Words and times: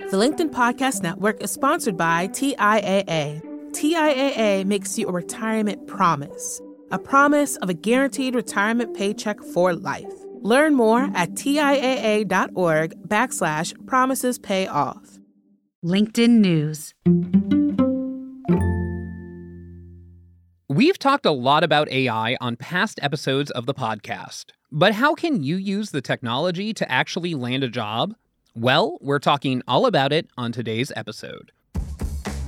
The 0.00 0.16
LinkedIn 0.20 0.50
Podcast 0.50 1.02
Network 1.02 1.40
is 1.40 1.52
sponsored 1.52 1.96
by 1.96 2.26
TIAA. 2.28 3.40
TIAA 3.70 4.64
makes 4.64 4.98
you 4.98 5.06
a 5.08 5.12
retirement 5.12 5.86
promise, 5.86 6.60
a 6.90 6.98
promise 6.98 7.54
of 7.58 7.68
a 7.68 7.74
guaranteed 7.74 8.34
retirement 8.34 8.96
paycheck 8.96 9.40
for 9.40 9.72
life. 9.72 10.12
Learn 10.42 10.74
more 10.74 11.08
at 11.14 11.30
TIAA.org 11.34 13.08
backslash 13.08 13.86
promises 13.86 14.38
pay 14.38 14.66
off. 14.66 15.20
LinkedIn 15.84 16.40
News. 16.40 16.92
We've 20.68 20.98
talked 20.98 21.24
a 21.24 21.30
lot 21.30 21.62
about 21.62 21.88
AI 21.90 22.36
on 22.40 22.56
past 22.56 22.98
episodes 23.00 23.52
of 23.52 23.66
the 23.66 23.74
podcast, 23.74 24.46
but 24.72 24.92
how 24.92 25.14
can 25.14 25.44
you 25.44 25.54
use 25.56 25.90
the 25.90 26.02
technology 26.02 26.74
to 26.74 26.90
actually 26.90 27.34
land 27.34 27.62
a 27.62 27.68
job? 27.68 28.14
Well, 28.56 28.98
we're 29.00 29.18
talking 29.18 29.62
all 29.66 29.84
about 29.84 30.12
it 30.12 30.28
on 30.38 30.52
today's 30.52 30.92
episode. 30.94 31.50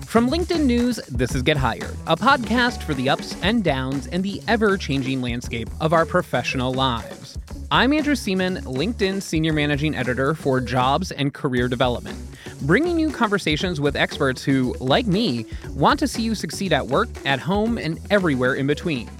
From 0.06 0.30
LinkedIn 0.30 0.64
News, 0.64 0.98
this 1.08 1.34
is 1.34 1.42
Get 1.42 1.56
Hired, 1.56 1.96
a 2.06 2.14
podcast 2.14 2.84
for 2.84 2.94
the 2.94 3.08
ups 3.08 3.34
and 3.42 3.64
downs 3.64 4.06
and 4.06 4.22
the 4.22 4.40
ever 4.46 4.76
changing 4.76 5.20
landscape 5.20 5.68
of 5.80 5.92
our 5.92 6.06
professional 6.06 6.72
lives. 6.72 7.36
I'm 7.72 7.92
Andrew 7.92 8.14
Seaman, 8.14 8.58
LinkedIn 8.58 9.20
Senior 9.20 9.52
Managing 9.52 9.96
Editor 9.96 10.36
for 10.36 10.60
Jobs 10.60 11.10
and 11.10 11.34
Career 11.34 11.66
Development, 11.66 12.16
bringing 12.62 13.00
you 13.00 13.10
conversations 13.10 13.80
with 13.80 13.96
experts 13.96 14.44
who, 14.44 14.76
like 14.78 15.08
me, 15.08 15.44
want 15.70 15.98
to 15.98 16.06
see 16.06 16.22
you 16.22 16.36
succeed 16.36 16.72
at 16.72 16.86
work, 16.86 17.08
at 17.24 17.40
home, 17.40 17.78
and 17.78 17.98
everywhere 18.10 18.54
in 18.54 18.68
between. 18.68 19.10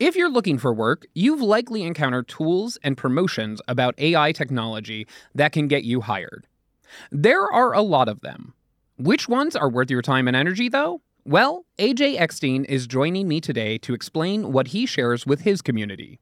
If 0.00 0.16
you're 0.16 0.30
looking 0.30 0.56
for 0.56 0.72
work, 0.72 1.06
you've 1.12 1.42
likely 1.42 1.82
encountered 1.82 2.26
tools 2.26 2.78
and 2.82 2.96
promotions 2.96 3.60
about 3.68 3.94
AI 3.98 4.32
technology 4.32 5.06
that 5.34 5.52
can 5.52 5.68
get 5.68 5.84
you 5.84 6.00
hired. 6.00 6.46
There 7.12 7.44
are 7.44 7.74
a 7.74 7.82
lot 7.82 8.08
of 8.08 8.22
them. 8.22 8.54
Which 8.96 9.28
ones 9.28 9.54
are 9.54 9.68
worth 9.68 9.90
your 9.90 10.00
time 10.00 10.26
and 10.26 10.34
energy, 10.34 10.70
though? 10.70 11.02
Well, 11.26 11.66
AJ 11.78 12.18
Eckstein 12.18 12.64
is 12.64 12.86
joining 12.86 13.28
me 13.28 13.42
today 13.42 13.76
to 13.76 13.92
explain 13.92 14.52
what 14.52 14.68
he 14.68 14.86
shares 14.86 15.26
with 15.26 15.42
his 15.42 15.60
community. 15.60 16.18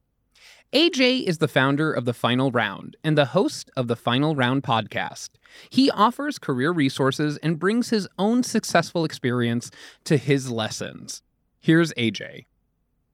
AJ 0.72 1.28
is 1.28 1.38
the 1.38 1.46
founder 1.46 1.92
of 1.92 2.04
The 2.04 2.12
Final 2.12 2.50
Round 2.50 2.96
and 3.04 3.16
the 3.16 3.26
host 3.26 3.70
of 3.76 3.86
the 3.86 3.94
Final 3.94 4.34
Round 4.34 4.64
podcast. 4.64 5.28
He 5.70 5.88
offers 5.88 6.40
career 6.40 6.72
resources 6.72 7.36
and 7.44 7.60
brings 7.60 7.90
his 7.90 8.08
own 8.18 8.42
successful 8.42 9.04
experience 9.04 9.70
to 10.02 10.16
his 10.16 10.50
lessons. 10.50 11.22
Here's 11.60 11.92
AJ. 11.92 12.46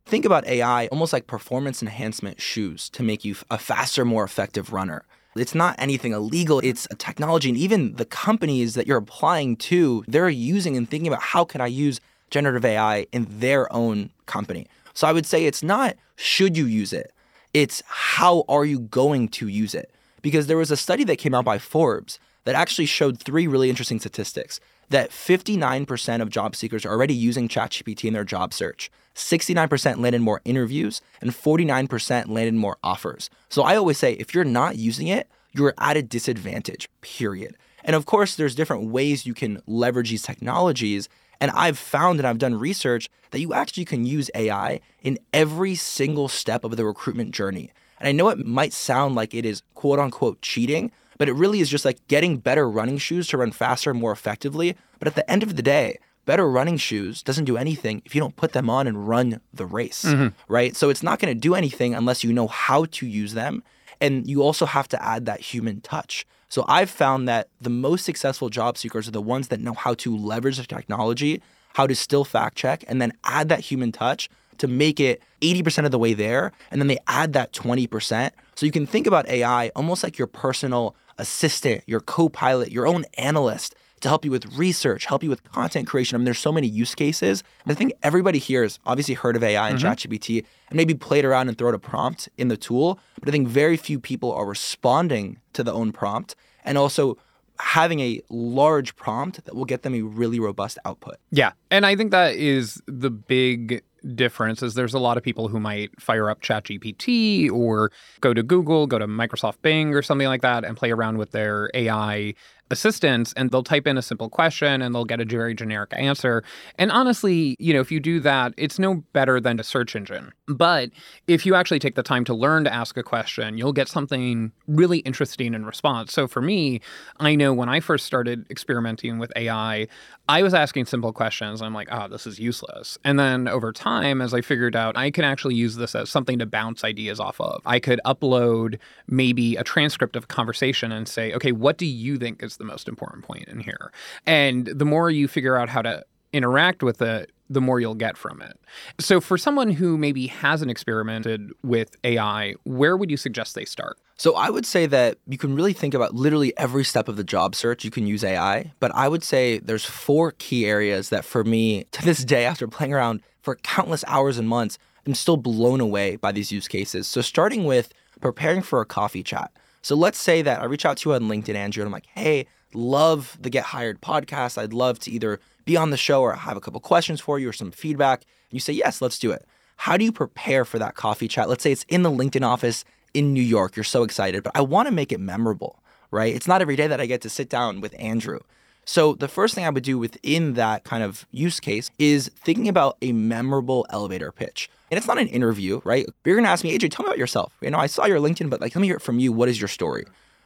Think 0.07 0.27
about 0.27 0.47
AI 0.47 0.87
almost 0.89 1.15
like 1.15 1.27
performance 1.27 1.81
enhancement 1.81 2.41
shoes 2.41 2.91
to 2.91 3.03
make 3.03 3.25
you 3.25 3.37
a 3.51 3.57
faster, 3.57 4.05
more 4.05 4.23
effective 4.23 4.71
runner. 4.73 5.05
It's 5.35 5.55
not 5.55 5.77
anything 5.79 6.13
illegal. 6.13 6.61
It's 6.63 6.87
a 6.91 6.95
technology. 6.95 7.49
And 7.49 7.57
even 7.57 7.95
the 7.95 8.05
companies 8.05 8.75
that 8.75 8.87
you're 8.87 8.99
applying 8.99 9.57
to, 9.57 10.05
they're 10.07 10.29
using 10.29 10.77
and 10.77 10.89
thinking 10.89 11.09
about 11.09 11.23
how 11.23 11.45
can 11.45 11.63
I 11.63 11.67
use 11.69 12.01
generative 12.31 12.67
AI 12.67 13.07
in 13.13 13.27
their 13.31 13.73
own 13.73 14.11
company. 14.27 14.67
So 14.93 15.09
I 15.09 15.13
would 15.13 15.27
say 15.27 15.47
it's 15.47 15.63
not 15.63 15.97
should 16.17 16.57
you 16.57 16.67
use 16.67 16.93
it, 16.93 17.13
it's 17.55 17.83
how 17.87 18.45
are 18.47 18.65
you 18.65 18.81
going 18.81 19.29
to 19.29 19.49
use 19.49 19.75
it? 19.75 19.91
Because 20.21 20.47
there 20.47 20.57
was 20.59 20.71
a 20.71 20.77
study 20.77 21.05
that 21.05 21.17
came 21.17 21.35
out 21.35 21.45
by 21.45 21.59
Forbes 21.59 22.21
that 22.45 22.55
actually 22.55 22.87
showed 22.87 23.19
three 23.19 23.47
really 23.47 23.71
interesting 23.71 23.99
statistics 23.99 24.61
that 24.91 25.11
59% 25.11 26.21
of 26.21 26.31
job 26.31 26.57
seekers 26.57 26.85
are 26.85 26.91
already 26.91 27.15
using 27.15 27.49
ChatGPT 27.49 28.05
in 28.05 28.15
their 28.15 28.25
job 28.25 28.53
search. 28.53 28.91
69% 29.15 29.99
landed 29.99 30.21
more 30.21 30.41
interviews 30.45 31.01
and 31.21 31.31
49% 31.31 32.29
landed 32.29 32.55
more 32.55 32.77
offers. 32.83 33.31
So 33.49 33.63
I 33.63 33.77
always 33.77 33.99
say 33.99 34.15
if 34.15 34.35
you're 34.35 34.45
not 34.45 34.77
using 34.77 35.09
it, 35.09 35.29
you're 35.53 35.75
at 35.79 35.97
a 35.97 36.03
disadvantage, 36.03 36.89
period. 37.01 37.57
And 37.85 37.95
of 37.95 38.07
course, 38.07 38.35
there's 38.35 38.55
different 38.55 38.91
ways 38.91 39.27
you 39.27 39.35
can 39.35 39.61
leverage 39.67 40.11
these 40.11 40.23
technologies. 40.23 41.09
And 41.41 41.51
I've 41.53 41.79
found 41.79 42.19
and 42.19 42.27
I've 42.27 42.39
done 42.39 42.55
research 42.55 43.09
that 43.31 43.41
you 43.41 43.53
actually 43.53 43.85
can 43.85 44.05
use 44.05 44.31
AI 44.35 44.81
in 45.03 45.19
every 45.33 45.75
single 45.75 46.29
step 46.29 46.65
of 46.65 46.77
the 46.77 46.85
recruitment 46.85 47.33
journey. 47.33 47.71
And 48.01 48.09
I 48.09 48.13
know 48.13 48.29
it 48.31 48.45
might 48.45 48.73
sound 48.73 49.15
like 49.15 49.35
it 49.35 49.45
is 49.45 49.63
quote 49.75 49.99
unquote 49.99 50.43
cheating, 50.43 50.91
but 51.19 51.29
it 51.29 51.35
really 51.35 51.61
is 51.61 51.69
just 51.69 51.85
like 51.85 52.07
getting 52.09 52.39
better 52.39 52.69
running 52.69 52.99
shoes 52.99 53.29
to 53.29 53.39
run 53.39 53.53
faster 53.53 53.91
and 53.91 54.01
more 54.01 54.13
effectively. 54.13 54.77
But 54.99 55.09
at 55.09 55.15
the 55.15 55.29
end 55.31 55.43
of 55.43 55.57
the 55.57 55.63
day, 55.63 55.99
better 56.25 56.49
running 56.49 56.77
shoes 56.77 57.23
doesn't 57.23 57.45
do 57.45 57.57
anything 57.57 58.03
if 58.05 58.15
you 58.15 58.21
don't 58.21 58.37
put 58.37 58.53
them 58.53 58.71
on 58.71 58.87
and 58.87 59.09
run 59.09 59.41
the 59.53 59.67
race, 59.67 60.05
mm-hmm. 60.05 60.29
right? 60.53 60.75
So 60.77 60.91
it's 60.91 61.03
not 61.03 61.19
going 61.19 61.35
to 61.35 61.39
do 61.39 61.55
anything 61.55 61.95
unless 61.95 62.25
you 62.25 62.33
know 62.33 62.49
how 62.49 62.87
to 62.87 63.07
use 63.07 63.35
them. 63.35 63.63
And 64.01 64.29
you 64.29 64.43
also 64.43 64.67
have 64.67 64.89
to 64.89 65.03
add 65.03 65.27
that 65.27 65.41
human 65.41 65.81
touch. 65.81 66.27
So 66.49 66.65
I've 66.69 66.91
found 66.91 67.29
that 67.29 67.49
the 67.61 67.71
most 67.71 68.05
successful 68.05 68.49
job 68.49 68.77
seekers 68.79 69.09
are 69.09 69.13
the 69.13 69.23
ones 69.23 69.49
that 69.49 69.61
know 69.61 69.75
how 69.75 69.95
to 69.95 70.17
leverage 70.17 70.57
the 70.57 70.65
technology, 70.65 71.43
how 71.75 71.87
to 71.87 71.95
still 71.95 72.25
fact 72.25 72.57
check, 72.57 72.85
and 72.87 73.01
then 73.01 73.13
add 73.25 73.49
that 73.49 73.61
human 73.61 73.93
touch 73.93 74.29
to 74.59 74.69
make 74.69 75.01
it 75.01 75.23
80% 75.41 75.85
of 75.85 75.91
the 75.91 75.99
way 75.99 76.15
there. 76.15 76.53
And 76.71 76.81
then 76.81 76.89
they 76.89 76.99
add 77.07 77.33
that 77.33 77.53
20%. 77.53 78.31
So 78.55 78.67
you 78.67 78.73
can 78.73 78.87
think 78.87 79.07
about 79.07 79.29
AI 79.29 79.71
almost 79.75 80.03
like 80.03 80.17
your 80.17 80.29
personal 80.29 80.95
assistant, 81.19 81.83
your 81.87 82.01
co 82.01 82.29
pilot, 82.29 82.71
your 82.71 82.87
own 82.87 83.05
analyst 83.19 83.75
to 84.05 84.09
help 84.09 84.25
you 84.25 84.31
with 84.31 84.45
research, 84.55 85.07
help 85.07 85.23
you 85.23 85.31
with 85.31 85.43
content 85.45 85.89
creation. 85.89 86.15
I 86.15 86.19
mean, 86.19 86.27
there's 86.27 86.39
so 86.39 86.53
many 86.53 86.67
use 86.67 86.95
cases. 86.95 87.43
And 87.65 87.73
I 87.73 87.75
think 87.75 87.95
everybody 88.03 88.39
here 88.39 88.63
has 88.63 88.79
obviously 88.85 89.15
heard 89.15 89.35
of 89.35 89.43
AI 89.43 89.71
and 89.71 89.79
mm-hmm. 89.79 89.89
ChatGPT 89.89 90.45
and 90.69 90.77
maybe 90.77 90.93
played 90.93 91.25
around 91.25 91.49
and 91.49 91.57
thrown 91.57 91.73
a 91.73 91.79
prompt 91.79 92.29
in 92.37 92.49
the 92.49 92.57
tool. 92.59 93.01
But 93.19 93.31
I 93.31 93.33
think 93.33 93.49
very 93.49 93.79
few 93.79 93.99
people 93.99 94.31
are 94.33 94.45
responding 94.45 95.41
to 95.55 95.65
the 95.65 95.73
own 95.73 95.91
prompt 95.91 96.37
and 96.65 96.77
also 96.77 97.17
having 97.59 98.01
a 98.01 98.21
large 98.29 98.95
prompt 98.97 99.45
that 99.47 99.55
will 99.55 99.65
get 99.65 99.83
them 99.83 99.95
a 99.95 100.03
really 100.03 100.39
robust 100.39 100.79
output. 100.85 101.17
Yeah. 101.31 101.53
And 101.71 101.87
I 101.87 101.97
think 101.97 102.11
that 102.11 102.35
is 102.35 102.83
the 102.87 103.11
big 103.11 103.83
difference 104.15 104.63
is 104.63 104.75
there's 104.75 104.95
a 104.95 104.99
lot 104.99 105.17
of 105.17 105.23
people 105.23 105.49
who 105.49 105.59
might 105.59 105.99
fire 106.01 106.31
up 106.31 106.41
ChatGPT 106.41 107.51
or 107.51 107.91
go 108.21 108.35
to 108.35 108.43
Google, 108.43 108.87
go 108.87 108.99
to 108.99 109.07
Microsoft 109.07 109.63
Bing 109.63 109.95
or 109.95 110.03
something 110.03 110.29
like 110.29 110.43
that 110.43 110.65
and 110.65 110.77
play 110.77 110.91
around 110.91 111.19
with 111.19 111.31
their 111.33 111.71
AI 111.75 112.35
assistants 112.71 113.33
and 113.37 113.51
they'll 113.51 113.63
type 113.63 113.87
in 113.87 113.99
a 113.99 114.03
simple 114.03 114.29
question 114.29 114.83
and 114.83 114.95
they'll 114.95 115.05
get 115.05 115.21
a 115.21 115.25
very 115.25 115.55
generic 115.55 115.93
answer. 115.97 116.43
And 116.79 116.91
honestly, 116.91 117.57
you 117.59 117.75
know, 117.75 117.81
if 117.81 117.93
you 117.93 118.01
do 118.01 118.21
that, 118.21 118.55
it's 118.57 118.79
no 118.79 119.05
better 119.13 119.41
than 119.41 119.61
a 119.61 119.65
search 119.65 119.95
engine. 119.95 120.33
But 120.47 120.91
if 121.27 121.47
you 121.47 121.55
actually 121.55 121.79
take 121.79 121.95
the 121.95 122.03
time 122.03 122.25
to 122.25 122.35
learn 122.35 122.65
to 122.65 122.73
ask 122.73 122.97
a 122.97 123.03
question, 123.03 123.59
you'll 123.59 123.73
get 123.73 123.89
something 123.89 124.53
really 124.67 124.99
interesting 124.99 125.55
in 125.55 125.65
response. 125.65 126.13
So 126.13 126.27
for 126.27 126.43
me, 126.43 126.81
I 127.19 127.35
know 127.35 127.53
when 127.53 127.69
I 127.69 127.81
first 127.81 128.07
started 128.07 128.47
experimenting 128.51 129.19
with 129.19 129.33
AI, 129.37 129.89
I 130.29 130.43
was 130.43 130.55
asking 130.55 130.87
simple 130.87 131.13
questions. 131.13 131.61
I'm 131.61 131.75
like, 131.75 131.89
oh, 131.91 132.09
this 132.09 132.27
is 132.27 132.39
useless. 132.39 132.99
And 133.05 133.19
then 133.19 133.47
over 133.47 133.73
time, 133.73 134.23
as 134.23 134.33
I 134.33 134.41
figured 134.41 134.75
out, 134.75 134.97
I 134.97 135.11
can 135.11 135.25
actually 135.25 135.55
use 135.55 135.77
this 135.77 135.95
as 135.95 136.11
something 136.11 136.39
to 136.39 136.47
bounce 136.47 136.83
ideas 136.83 137.21
off 137.21 137.41
of. 137.41 137.63
I 137.67 137.79
could 137.79 138.01
upload 138.07 138.79
maybe 139.07 139.57
a 139.57 139.65
transcript 139.65 140.17
of 140.17 140.25
a 140.25 140.27
conversation 140.27 140.93
and 140.93 141.07
say, 141.07 141.33
okay, 141.35 141.53
what 141.53 141.79
do 141.79 141.87
you 141.87 142.17
think 142.17 142.43
is 142.43 142.57
the 142.57 142.64
most 142.65 142.89
important 142.89 143.25
point 143.25 143.49
in 143.49 143.61
here? 143.61 143.93
And 144.27 144.67
the 144.67 144.85
more 144.85 145.11
you 145.11 145.29
figure 145.29 145.57
out 145.57 145.69
how 145.69 145.83
to 145.83 146.05
interact 146.33 146.83
with 146.83 147.01
it, 147.01 147.31
the 147.49 147.61
more 147.61 147.79
you'll 147.79 147.95
get 147.95 148.17
from 148.17 148.41
it. 148.43 148.59
So, 148.99 149.21
for 149.21 149.37
someone 149.37 149.71
who 149.71 149.99
maybe 149.99 150.27
hasn't 150.27 150.71
experimented 150.71 151.51
with 151.63 151.97
AI, 152.03 152.55
where 152.65 152.97
would 152.97 153.11
you 153.11 153.17
suggest 153.17 153.55
they 153.55 153.65
start? 153.65 153.99
So, 154.17 154.35
I 154.35 154.51
would 154.51 154.67
say 154.67 154.87
that 154.87 155.19
you 155.27 155.39
can 155.39 155.55
really 155.55 155.73
think 155.73 155.95
about 155.95 156.15
literally 156.15 156.57
every 156.57 156.85
step 156.85 157.09
of 157.09 157.17
the 157.17 157.25
job 157.25 157.55
search, 157.55 157.85
you 157.85 157.91
can 157.91 158.07
use 158.07 158.25
AI. 158.25 158.73
But 158.81 158.95
I 158.95 159.09
would 159.09 159.23
say 159.23 159.59
there's 159.59 159.85
four 159.85 160.33
key 160.33 160.67
areas 160.67 161.11
that, 161.11 161.25
for 161.25 161.45
me, 161.45 161.85
to 161.93 162.05
this 162.05 162.25
day, 162.25 162.45
after 162.45 162.67
playing 162.67 162.95
around 162.95 163.21
for 163.43 163.57
countless 163.57 164.05
hours 164.07 164.39
and 164.39 164.49
months, 164.49 164.79
I'm 165.07 165.15
still 165.15 165.37
blown 165.37 165.81
away 165.81 166.17
by 166.17 166.33
these 166.33 166.51
use 166.51 166.67
cases. 166.67 167.07
So, 167.07 167.21
starting 167.21 167.65
with 167.65 167.93
preparing 168.21 168.63
for 168.63 168.81
a 168.81 168.87
coffee 168.87 169.23
chat. 169.23 169.53
So, 169.85 169.95
let's 169.95 170.19
say 170.19 170.41
that 170.41 170.63
I 170.63 170.65
reach 170.65 170.87
out 170.87 170.97
to 170.97 171.11
you 171.11 171.15
on 171.15 171.25
LinkedIn, 171.25 171.55
Andrew, 171.55 171.83
and 171.83 171.89
I'm 171.89 171.93
like, 171.93 172.07
hey, 172.07 172.47
love 172.73 173.37
the 173.39 173.51
Get 173.51 173.65
Hired 173.65 174.01
podcast. 174.01 174.57
I'd 174.57 174.73
love 174.73 174.99
to 175.01 175.11
either 175.11 175.41
be 175.67 175.77
on 175.77 175.91
the 175.91 175.99
show 175.99 176.23
or 176.23 176.33
have 176.33 176.57
a 176.57 176.61
couple 176.61 176.81
questions 176.81 177.21
for 177.21 177.39
you 177.39 177.51
or 177.51 177.53
some 177.53 177.71
feedback. 177.71 178.21
And 178.23 178.53
you 178.57 178.61
say, 178.61 178.73
yes, 178.73 179.03
let's 179.03 179.19
do 179.19 179.31
it. 179.31 179.45
How 179.77 179.99
do 179.99 180.05
you 180.07 180.11
prepare 180.11 180.65
for 180.65 180.79
that 180.79 180.95
coffee 180.95 181.29
chat? 181.29 181.51
Let's 181.51 181.63
say 181.63 181.71
it's 181.71 181.85
in 181.91 182.03
the 182.03 182.11
LinkedIn 182.11 182.47
office 182.47 182.87
in 183.13 183.35
New 183.35 183.43
York. 183.43 183.77
You're 183.77 183.85
so 183.85 184.05
excited, 184.05 184.43
but 184.43 184.53
I 184.55 184.63
want 184.63 184.89
to 184.89 184.95
make 184.95 185.13
it 185.13 185.21
memorable, 185.21 185.83
right? 186.11 186.35
It's 186.35 186.49
not 186.49 186.63
every 186.63 186.77
day 186.77 186.87
that 186.87 186.99
I 186.99 187.05
get 187.05 187.21
to 187.21 187.29
sit 187.29 187.51
down 187.51 187.83
with 187.83 187.95
Andrew. 187.99 188.41
So 188.87 189.13
the 189.13 189.29
first 189.29 189.55
thing 189.55 189.67
I 189.67 189.71
would 189.71 189.85
do 189.85 189.99
within 189.99 190.55
that 190.55 190.85
kind 190.85 191.03
of 191.03 191.27
use 191.31 191.61
case 191.61 191.91
is 191.99 192.31
thinking 192.35 192.69
about 192.69 192.97
a 193.03 193.13
memorable 193.13 193.87
elevator 193.91 194.33
pitch. 194.33 194.71
And 194.95 194.99
it's 194.99 195.09
not 195.09 195.19
an 195.19 195.27
interview, 195.27 195.81
right? 195.83 196.07
You're 196.25 196.37
going 196.37 196.45
to 196.45 196.51
ask 196.51 196.63
me, 196.63 196.79
AJ, 196.79 196.93
tell 196.93 197.03
me 197.03 197.09
about 197.09 197.19
yourself. 197.19 197.53
You 197.61 197.69
know, 197.69 197.79
I 197.79 197.87
saw 197.87 198.07
your 198.07 198.21
LinkedIn, 198.21 198.49
but 198.49 198.61
like, 198.61 198.77
let 198.77 198.81
me 198.81 198.87
hear 198.87 198.95
it 198.95 199.03
from 199.03 199.19
you. 199.19 199.33
What 199.33 199.49
is 199.49 199.61
your 199.61 199.67
story? 199.67 200.05